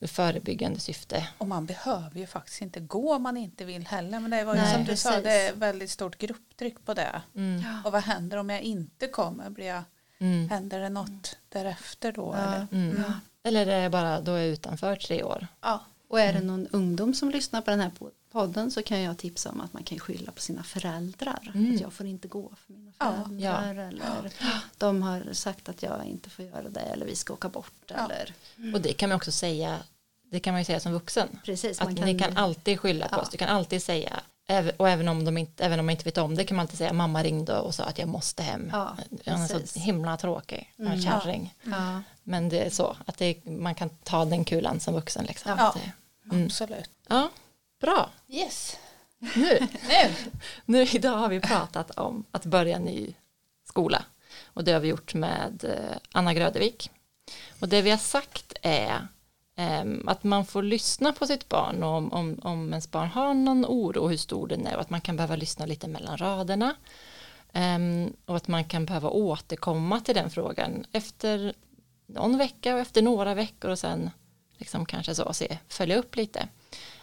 förebyggande 0.00 0.80
syfte. 0.80 1.28
Och 1.38 1.48
man 1.48 1.66
behöver 1.66 2.20
ju 2.20 2.26
faktiskt 2.26 2.62
inte 2.62 2.80
gå 2.80 3.14
om 3.14 3.22
man 3.22 3.36
inte 3.36 3.64
vill 3.64 3.86
heller. 3.86 4.20
Men 4.20 4.30
det 4.30 4.44
var 4.44 4.54
ju 4.54 4.60
Nej, 4.60 4.74
som 4.74 4.84
du 4.84 4.96
sa, 4.96 5.20
det 5.20 5.32
är 5.32 5.54
väldigt 5.54 5.90
stort 5.90 6.18
grupptryck 6.18 6.84
på 6.84 6.94
det. 6.94 7.22
Mm. 7.34 7.64
Och 7.84 7.92
vad 7.92 8.02
händer 8.02 8.36
om 8.36 8.50
jag 8.50 8.60
inte 8.60 9.06
kommer? 9.06 9.50
Blir 9.50 9.66
jag, 9.66 9.82
mm. 10.18 10.48
Händer 10.48 10.80
det 10.80 10.88
något 10.88 11.38
därefter 11.48 12.12
då? 12.12 12.34
Ja. 12.36 12.42
Eller? 12.42 12.66
Mm. 12.72 13.04
Ja. 13.06 13.12
eller 13.42 13.66
är 13.66 13.82
det 13.82 13.90
bara 13.90 14.20
då 14.20 14.32
är 14.32 14.38
jag 14.38 14.48
utanför 14.48 14.96
tre 14.96 15.22
år? 15.22 15.46
Ja. 15.60 15.84
Och 16.08 16.20
är 16.20 16.32
det 16.32 16.40
någon 16.40 16.66
ungdom 16.66 17.14
som 17.14 17.30
lyssnar 17.30 17.60
på 17.60 17.70
den 17.70 17.80
här 17.80 17.90
podden 18.32 18.70
så 18.70 18.82
kan 18.82 19.00
jag 19.00 19.18
tipsa 19.18 19.50
om 19.50 19.60
att 19.60 19.72
man 19.72 19.82
kan 19.82 19.98
skylla 19.98 20.32
på 20.32 20.40
sina 20.40 20.62
föräldrar. 20.62 21.52
Mm. 21.54 21.74
Att 21.74 21.80
jag 21.80 21.92
får 21.92 22.06
inte 22.06 22.28
gå 22.28 22.52
för 22.66 22.72
mina 22.72 22.92
föräldrar. 22.92 23.36
Ja, 23.38 23.62
eller 23.64 24.32
ja. 24.40 24.46
de 24.78 25.02
har 25.02 25.32
sagt 25.32 25.68
att 25.68 25.82
jag 25.82 26.04
inte 26.04 26.30
får 26.30 26.44
göra 26.44 26.68
det 26.68 26.80
eller 26.80 27.06
vi 27.06 27.16
ska 27.16 27.32
åka 27.32 27.48
bort. 27.48 27.72
Ja. 27.86 27.94
Eller. 27.94 28.34
Mm. 28.56 28.74
Och 28.74 28.80
det 28.80 28.92
kan 28.92 29.08
man 29.08 29.16
också 29.16 29.32
säga 29.32 29.78
det 30.30 30.40
kan 30.40 30.54
man 30.54 30.60
ju 30.60 30.64
säga 30.64 30.80
som 30.80 30.92
vuxen. 30.92 31.28
Precis, 31.44 31.80
att 31.80 31.96
kan, 31.96 32.06
ni 32.06 32.18
kan 32.18 32.36
alltid 32.36 32.80
skylla 32.80 33.08
på 33.08 33.16
oss. 33.16 33.28
Du 33.30 33.36
kan 33.36 33.48
alltid 33.48 33.82
säga 33.82 34.20
och 34.76 34.88
även 34.88 35.08
om, 35.08 35.24
de 35.24 35.38
inte, 35.38 35.64
även 35.64 35.80
om 35.80 35.86
man 35.86 35.90
inte 35.90 36.04
vet 36.04 36.18
om 36.18 36.34
det 36.34 36.44
kan 36.44 36.56
man 36.56 36.64
alltid 36.64 36.78
säga 36.78 36.92
mamma 36.92 37.22
ringde 37.22 37.58
och 37.58 37.74
sa 37.74 37.84
att 37.84 37.98
jag 37.98 38.08
måste 38.08 38.42
hem. 38.42 38.70
Ja, 38.72 38.96
Han 39.26 39.42
är 39.42 39.66
så 39.66 39.80
himla 39.80 40.16
tråkig, 40.16 40.74
mm, 40.78 41.02
kärring. 41.02 41.54
Ja. 41.62 42.02
Men 42.22 42.48
det 42.48 42.60
är 42.60 42.70
så 42.70 42.96
att 43.06 43.18
det, 43.18 43.44
man 43.44 43.74
kan 43.74 43.88
ta 43.88 44.24
den 44.24 44.44
kulan 44.44 44.80
som 44.80 44.94
vuxen. 44.94 45.24
Liksom. 45.24 45.54
Ja, 45.58 45.74
mm. 46.32 46.46
absolut. 46.46 46.90
Ja, 47.08 47.30
bra. 47.80 48.10
Yes. 48.28 48.76
Nu. 49.18 49.28
nu. 49.88 50.14
nu 50.64 50.82
idag 50.82 51.16
har 51.16 51.28
vi 51.28 51.40
pratat 51.40 51.90
om 51.90 52.24
att 52.30 52.44
börja 52.44 52.78
ny 52.78 53.14
skola. 53.68 54.04
Och 54.44 54.64
det 54.64 54.72
har 54.72 54.80
vi 54.80 54.88
gjort 54.88 55.14
med 55.14 55.64
eh, 55.64 55.96
Anna 56.12 56.34
Grödevik. 56.34 56.90
Och 57.60 57.68
det 57.68 57.82
vi 57.82 57.90
har 57.90 57.98
sagt 57.98 58.52
är 58.62 59.08
Ehm, 59.60 60.08
att 60.08 60.24
man 60.24 60.46
får 60.46 60.62
lyssna 60.62 61.12
på 61.12 61.26
sitt 61.26 61.48
barn 61.48 61.82
och 61.82 61.90
om, 61.90 62.12
om, 62.12 62.38
om 62.42 62.68
ens 62.68 62.90
barn 62.90 63.08
har 63.08 63.34
någon 63.34 63.64
oro 63.64 64.08
hur 64.08 64.16
stor 64.16 64.48
den 64.48 64.66
är 64.66 64.74
och 64.74 64.80
att 64.80 64.90
man 64.90 65.00
kan 65.00 65.16
behöva 65.16 65.36
lyssna 65.36 65.66
lite 65.66 65.88
mellan 65.88 66.18
raderna. 66.18 66.74
Ehm, 67.52 68.12
och 68.26 68.36
att 68.36 68.48
man 68.48 68.64
kan 68.64 68.84
behöva 68.84 69.10
återkomma 69.10 70.00
till 70.00 70.14
den 70.14 70.30
frågan 70.30 70.84
efter 70.92 71.54
någon 72.06 72.38
vecka 72.38 72.74
och 72.74 72.80
efter 72.80 73.02
några 73.02 73.34
veckor 73.34 73.70
och 73.70 73.78
sen 73.78 74.10
liksom 74.56 74.86
kanske 74.86 75.14
så 75.14 75.32
se, 75.32 75.58
följa 75.68 75.96
upp 75.96 76.16
lite. 76.16 76.48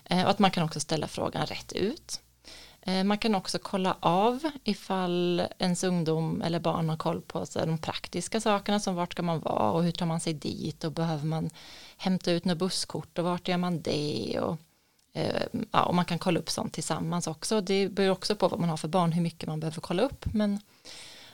Ehm, 0.06 0.24
och 0.24 0.30
att 0.30 0.39
man 0.39 0.52
kan 0.52 0.63
också 0.63 0.80
ställa 0.80 1.08
frågan 1.08 1.46
rätt 1.46 1.74
ut. 1.74 2.22
Man 3.06 3.18
kan 3.18 3.36
också 3.36 3.60
kolla 3.60 3.98
av 4.00 4.52
ifall 4.63 5.44
ens 5.60 5.84
ungdom 5.84 6.41
eller 6.41 6.60
barn 6.60 6.89
har 6.89 6.98
koll 6.98 7.22
på 7.22 7.46
de 7.54 7.78
praktiska 7.78 8.41
sakerna 8.41 8.80
som 8.80 8.96
vart 8.96 9.12
ska 9.13 9.24
man 9.24 9.39
vara 9.39 9.72
och 9.72 9.84
hur 9.84 9.91
tar 9.91 10.06
man 10.06 10.20
sig 10.20 10.34
dit 10.34 10.84
och 10.84 10.91
behöver 10.91 11.26
man 11.26 11.50
hämta 11.97 12.31
ut 12.31 12.45
något 12.45 12.58
busskort 12.58 13.17
och 13.17 13.25
vart 13.25 13.47
gör 13.47 13.58
man 13.58 13.81
det 13.81 14.39
och, 14.39 14.58
eh, 15.13 15.43
ja, 15.71 15.84
och 15.84 15.95
man 15.95 16.05
kan 16.05 16.19
kolla 16.19 16.39
upp 16.39 16.49
sånt 16.49 16.73
tillsammans 16.73 17.27
också. 17.27 17.62
Det 17.62 17.89
beror 17.89 18.12
också 18.12 18.36
på 18.36 18.47
vad 18.47 18.60
man 18.60 18.69
har 18.69 18.77
för 18.77 18.88
barn 18.88 19.12
hur 19.12 19.21
mycket 19.21 19.49
man 19.49 19.60
behöver 19.60 19.81
kolla 19.81 20.03
upp 20.03 20.25
men 20.34 20.60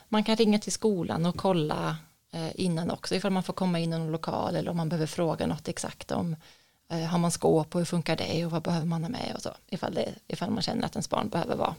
man 0.08 0.24
kan 0.24 0.36
ringa 0.36 0.58
till 0.58 0.72
skolan 0.72 1.26
och 1.26 1.36
kolla 1.36 1.96
eh, 2.32 2.50
innan 2.54 2.90
också 2.90 3.14
ifall 3.14 3.32
man 3.32 3.42
får 3.42 3.52
komma 3.52 3.78
in 3.78 3.92
i 3.92 3.98
någon 3.98 4.12
lokal 4.12 4.56
eller 4.56 4.70
om 4.70 4.76
man 4.76 4.88
behöver 4.88 5.06
fråga 5.06 5.46
något 5.46 5.68
exakt 5.68 6.12
om 6.12 6.36
Eh, 6.92 7.04
har 7.04 7.18
man 7.18 7.30
skåp 7.30 7.74
och 7.74 7.80
hur 7.80 7.86
funkar 7.86 8.16
det 8.16 8.44
och 8.44 8.50
vad 8.50 8.62
behöver 8.62 8.86
man 8.86 9.02
ha 9.02 9.10
med 9.10 9.32
och 9.34 9.42
så 9.42 9.50
ifall, 9.68 9.94
det, 9.94 10.14
ifall 10.26 10.50
man 10.50 10.62
känner 10.62 10.86
att 10.86 10.94
ens 10.94 11.10
barn 11.10 11.28
behöver 11.28 11.56
vara 11.56 11.74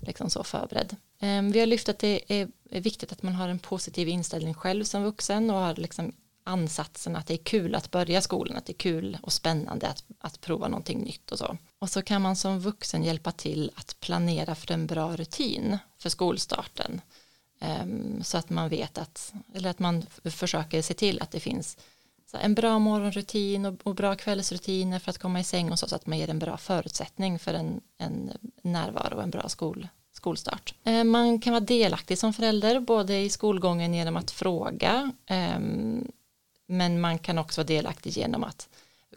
liksom 0.00 0.30
så 0.30 0.44
förberedd. 0.44 0.96
Eh, 1.18 1.42
vi 1.42 1.60
har 1.60 1.66
lyft 1.66 1.88
att 1.88 1.98
det 1.98 2.20
är 2.28 2.48
viktigt 2.70 3.12
att 3.12 3.22
man 3.22 3.34
har 3.34 3.48
en 3.48 3.58
positiv 3.58 4.08
inställning 4.08 4.54
själv 4.54 4.84
som 4.84 5.02
vuxen 5.02 5.50
och 5.50 5.56
har 5.56 5.74
liksom 5.74 6.12
ansatsen 6.46 7.16
att 7.16 7.26
det 7.26 7.34
är 7.34 7.44
kul 7.44 7.74
att 7.74 7.90
börja 7.90 8.20
skolan, 8.20 8.56
att 8.56 8.66
det 8.66 8.72
är 8.72 8.78
kul 8.78 9.18
och 9.22 9.32
spännande 9.32 9.88
att, 9.88 10.04
att 10.18 10.40
prova 10.40 10.68
någonting 10.68 10.98
nytt 10.98 11.32
och 11.32 11.38
så. 11.38 11.56
Och 11.78 11.90
så 11.90 12.02
kan 12.02 12.22
man 12.22 12.36
som 12.36 12.60
vuxen 12.60 13.04
hjälpa 13.04 13.32
till 13.32 13.70
att 13.74 14.00
planera 14.00 14.54
för 14.54 14.72
en 14.72 14.86
bra 14.86 15.16
rutin 15.16 15.78
för 15.98 16.08
skolstarten. 16.08 17.00
Um, 17.82 18.22
så 18.22 18.38
att 18.38 18.50
man 18.50 18.68
vet 18.68 18.98
att, 18.98 19.32
eller 19.54 19.70
att 19.70 19.78
man 19.78 20.06
försöker 20.24 20.82
se 20.82 20.94
till 20.94 21.22
att 21.22 21.30
det 21.30 21.40
finns 21.40 21.76
en 22.40 22.54
bra 22.54 22.78
morgonrutin 22.78 23.66
och, 23.66 23.74
och, 23.82 23.94
bra 23.94 24.14
kvällsrutiner 24.14 24.98
för 24.98 25.10
att 25.10 25.18
komma 25.18 25.40
i 25.40 25.44
säng 25.44 25.72
och 25.72 25.78
så, 25.78 25.88
så 25.88 25.96
att 25.96 26.06
man 26.06 26.18
ger 26.18 26.30
en 26.30 26.38
bra 26.38 26.56
förutsättning 26.56 27.38
för 27.38 27.54
en, 27.54 27.80
en 27.98 28.32
närvaro 28.62 29.16
och 29.16 29.22
en 29.22 29.30
bra 29.30 29.48
skol, 29.48 29.88
skolstart. 30.12 30.74
Ehm, 30.84 31.08
man 31.08 31.40
kan 31.40 31.52
vara 31.52 31.60
delaktig 31.60 32.18
som 32.18 32.32
förälder 32.32 32.80
både 32.80 33.18
i 33.18 33.30
skolgången 33.30 33.94
genom 33.94 34.16
att 34.16 34.30
fråga 34.30 35.12
ehm, 35.26 36.08
men 36.66 37.00
man 37.00 37.18
kan 37.18 37.38
också 37.38 37.60
vara 37.60 37.66
delaktig 37.66 38.10
genom 38.10 38.44
att 38.44 38.68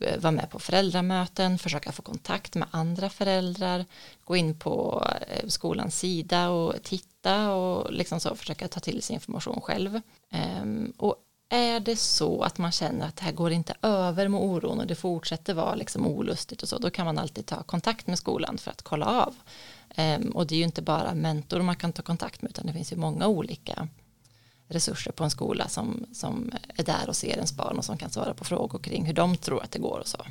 eh, 0.02 0.20
vara 0.20 0.32
med 0.32 0.50
på 0.50 0.60
föräldramöten, 0.60 1.60
försöka 1.60 1.92
få 1.92 2.02
kontakt 2.02 2.56
med 2.56 2.68
andra 2.72 3.10
föräldrar, 3.10 3.86
gå 4.24 4.36
in 4.36 4.60
på 4.60 5.06
eh, 5.28 5.48
skolans 5.48 6.00
sida 6.00 6.50
och 6.50 6.84
titta 6.84 7.52
och 7.52 7.94
liksom 7.94 8.20
så 8.20 8.36
försöka 8.36 8.68
ta 8.68 8.80
till 8.80 9.02
sig 9.02 9.14
information 9.14 9.62
själv. 9.62 10.02
Ehm, 10.32 10.94
och 10.98 11.16
är 11.50 11.80
det 11.80 11.96
så 11.96 12.42
att 12.42 12.58
man 12.58 12.72
känner 12.72 13.08
att 13.08 13.16
det 13.16 13.24
här 13.24 13.32
går 13.32 13.52
inte 13.52 13.74
över 13.82 14.28
med 14.28 14.42
oron 14.42 14.80
och 14.80 14.88
det 14.88 14.96
fortsätter 14.96 15.54
vara 15.54 15.76
liksom 15.76 16.08
olustigt 16.08 16.64
och 16.64 16.70
så, 16.70 16.78
då 16.78 16.90
kan 16.90 17.06
man 17.06 17.18
alltid 17.18 17.46
ta 17.46 17.64
kontakt 17.64 18.08
med 18.08 18.18
skolan 18.18 18.58
för 18.58 18.72
att 18.72 18.82
kolla 18.82 19.06
av. 19.06 19.36
Ehm, 19.96 20.30
och 20.30 20.48
det 20.48 20.56
är 20.56 20.60
ju 20.60 20.64
inte 20.64 20.82
bara 20.82 21.14
mentor 21.14 21.62
man 21.62 21.76
kan 21.76 21.94
ta 21.94 22.02
kontakt 22.02 22.42
med 22.42 22.50
utan 22.50 22.66
det 22.66 22.74
finns 22.74 22.92
ju 22.92 22.96
många 22.96 23.28
olika 23.28 23.88
resurser 24.70 25.12
på 25.12 25.24
en 25.24 25.30
skola 25.30 25.68
som, 25.68 26.06
som 26.14 26.52
är 26.76 26.84
där 26.84 27.10
och 27.10 27.16
ser 27.16 27.36
ens 27.36 27.54
barn 27.54 27.78
och 27.78 27.86
som 27.86 27.98
kan 27.98 28.10
svara 28.10 28.34
på 28.34 28.44
frågor 28.44 28.80
kring 28.80 29.06
hur 29.06 29.14
de 29.14 29.38
tror 29.38 29.64
att 29.64 29.72
det 29.72 29.80
går 29.80 30.00
och 30.00 30.08
så. 30.08 30.26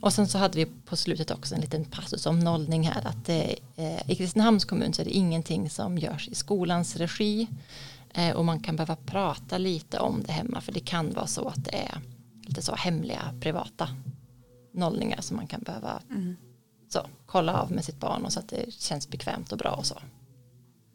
Och 0.00 0.12
sen 0.12 0.28
så 0.28 0.38
hade 0.38 0.58
vi 0.58 0.66
på 0.66 0.96
slutet 0.96 1.30
också 1.30 1.54
en 1.54 1.60
liten 1.60 1.84
passus 1.84 2.26
om 2.26 2.40
nollning 2.40 2.88
här 2.88 3.06
att 3.06 3.24
det, 3.26 3.56
eh, 3.76 4.10
i 4.10 4.14
Kristinehamns 4.16 4.64
kommun 4.64 4.92
så 4.92 5.02
är 5.02 5.04
det 5.04 5.10
ingenting 5.10 5.70
som 5.70 5.98
görs 5.98 6.28
i 6.28 6.34
skolans 6.34 6.96
regi 6.96 7.48
eh, 8.14 8.36
och 8.36 8.44
man 8.44 8.60
kan 8.60 8.76
behöva 8.76 8.96
prata 8.96 9.58
lite 9.58 9.98
om 9.98 10.22
det 10.26 10.32
hemma 10.32 10.60
för 10.60 10.72
det 10.72 10.80
kan 10.80 11.12
vara 11.12 11.26
så 11.26 11.48
att 11.48 11.64
det 11.64 11.76
är 11.76 12.00
lite 12.42 12.62
så 12.62 12.74
hemliga 12.74 13.34
privata 13.40 13.88
nollningar 14.72 15.20
som 15.20 15.36
man 15.36 15.46
kan 15.46 15.60
behöva 15.60 16.02
mm. 16.10 16.36
så, 16.88 17.06
kolla 17.26 17.60
av 17.60 17.72
med 17.72 17.84
sitt 17.84 18.00
barn 18.00 18.24
och 18.24 18.32
så 18.32 18.40
att 18.40 18.48
det 18.48 18.72
känns 18.72 19.08
bekvämt 19.08 19.52
och 19.52 19.58
bra 19.58 19.70
och 19.70 19.86
så. 19.86 19.98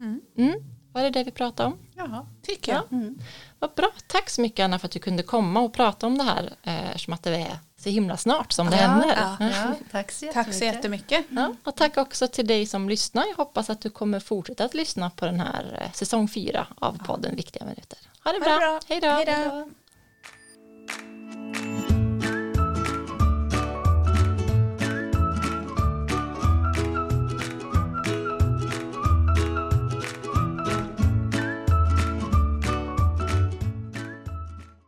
Mm. 0.00 0.20
Mm. 0.36 0.60
Var 0.92 1.02
det 1.02 1.10
det 1.10 1.24
vi 1.24 1.30
pratade 1.30 1.66
om? 1.66 1.78
Ja, 1.96 2.26
tycker 2.42 2.72
jag. 2.72 2.82
Ja. 2.90 2.96
Mm. 2.96 3.18
Vad 3.58 3.74
bra. 3.74 3.90
Tack 4.06 4.30
så 4.30 4.40
mycket 4.40 4.64
Anna 4.64 4.78
för 4.78 4.86
att 4.86 4.92
du 4.92 4.98
kunde 4.98 5.22
komma 5.22 5.60
och 5.60 5.72
prata 5.72 6.06
om 6.06 6.18
det 6.18 6.24
här 6.24 6.52
eh, 6.62 6.90
eftersom 6.90 7.14
att 7.14 7.22
det 7.22 7.36
är 7.36 7.58
så 7.76 7.88
himla 7.88 8.16
snart 8.16 8.52
som 8.52 8.70
det 8.70 8.76
ja, 8.76 8.82
händer. 8.82 9.16
Ja, 9.16 9.36
ja, 9.40 9.74
tack 9.90 10.12
så 10.12 10.24
jättemycket. 10.24 10.44
Tack 10.46 10.54
så 10.54 10.64
jättemycket. 10.64 11.26
Ja, 11.28 11.54
och 11.64 11.76
tack 11.76 11.96
också 11.96 12.28
till 12.28 12.46
dig 12.46 12.66
som 12.66 12.88
lyssnar. 12.88 13.26
Jag 13.26 13.36
hoppas 13.36 13.70
att 13.70 13.80
du 13.80 13.90
kommer 13.90 14.20
fortsätta 14.20 14.64
att 14.64 14.74
lyssna 14.74 15.10
på 15.10 15.24
den 15.24 15.40
här 15.40 15.82
eh, 15.84 15.92
säsong 15.92 16.28
fyra 16.28 16.66
av 16.74 16.98
podden 17.06 17.36
Viktiga 17.36 17.64
minuter. 17.64 17.98
Ha 18.24 18.32
det 18.32 18.40
bra. 18.40 18.48
Ha 18.48 18.80
det 18.88 19.00
bra. 19.00 19.14
Hej 19.14 19.26
då. 19.26 19.70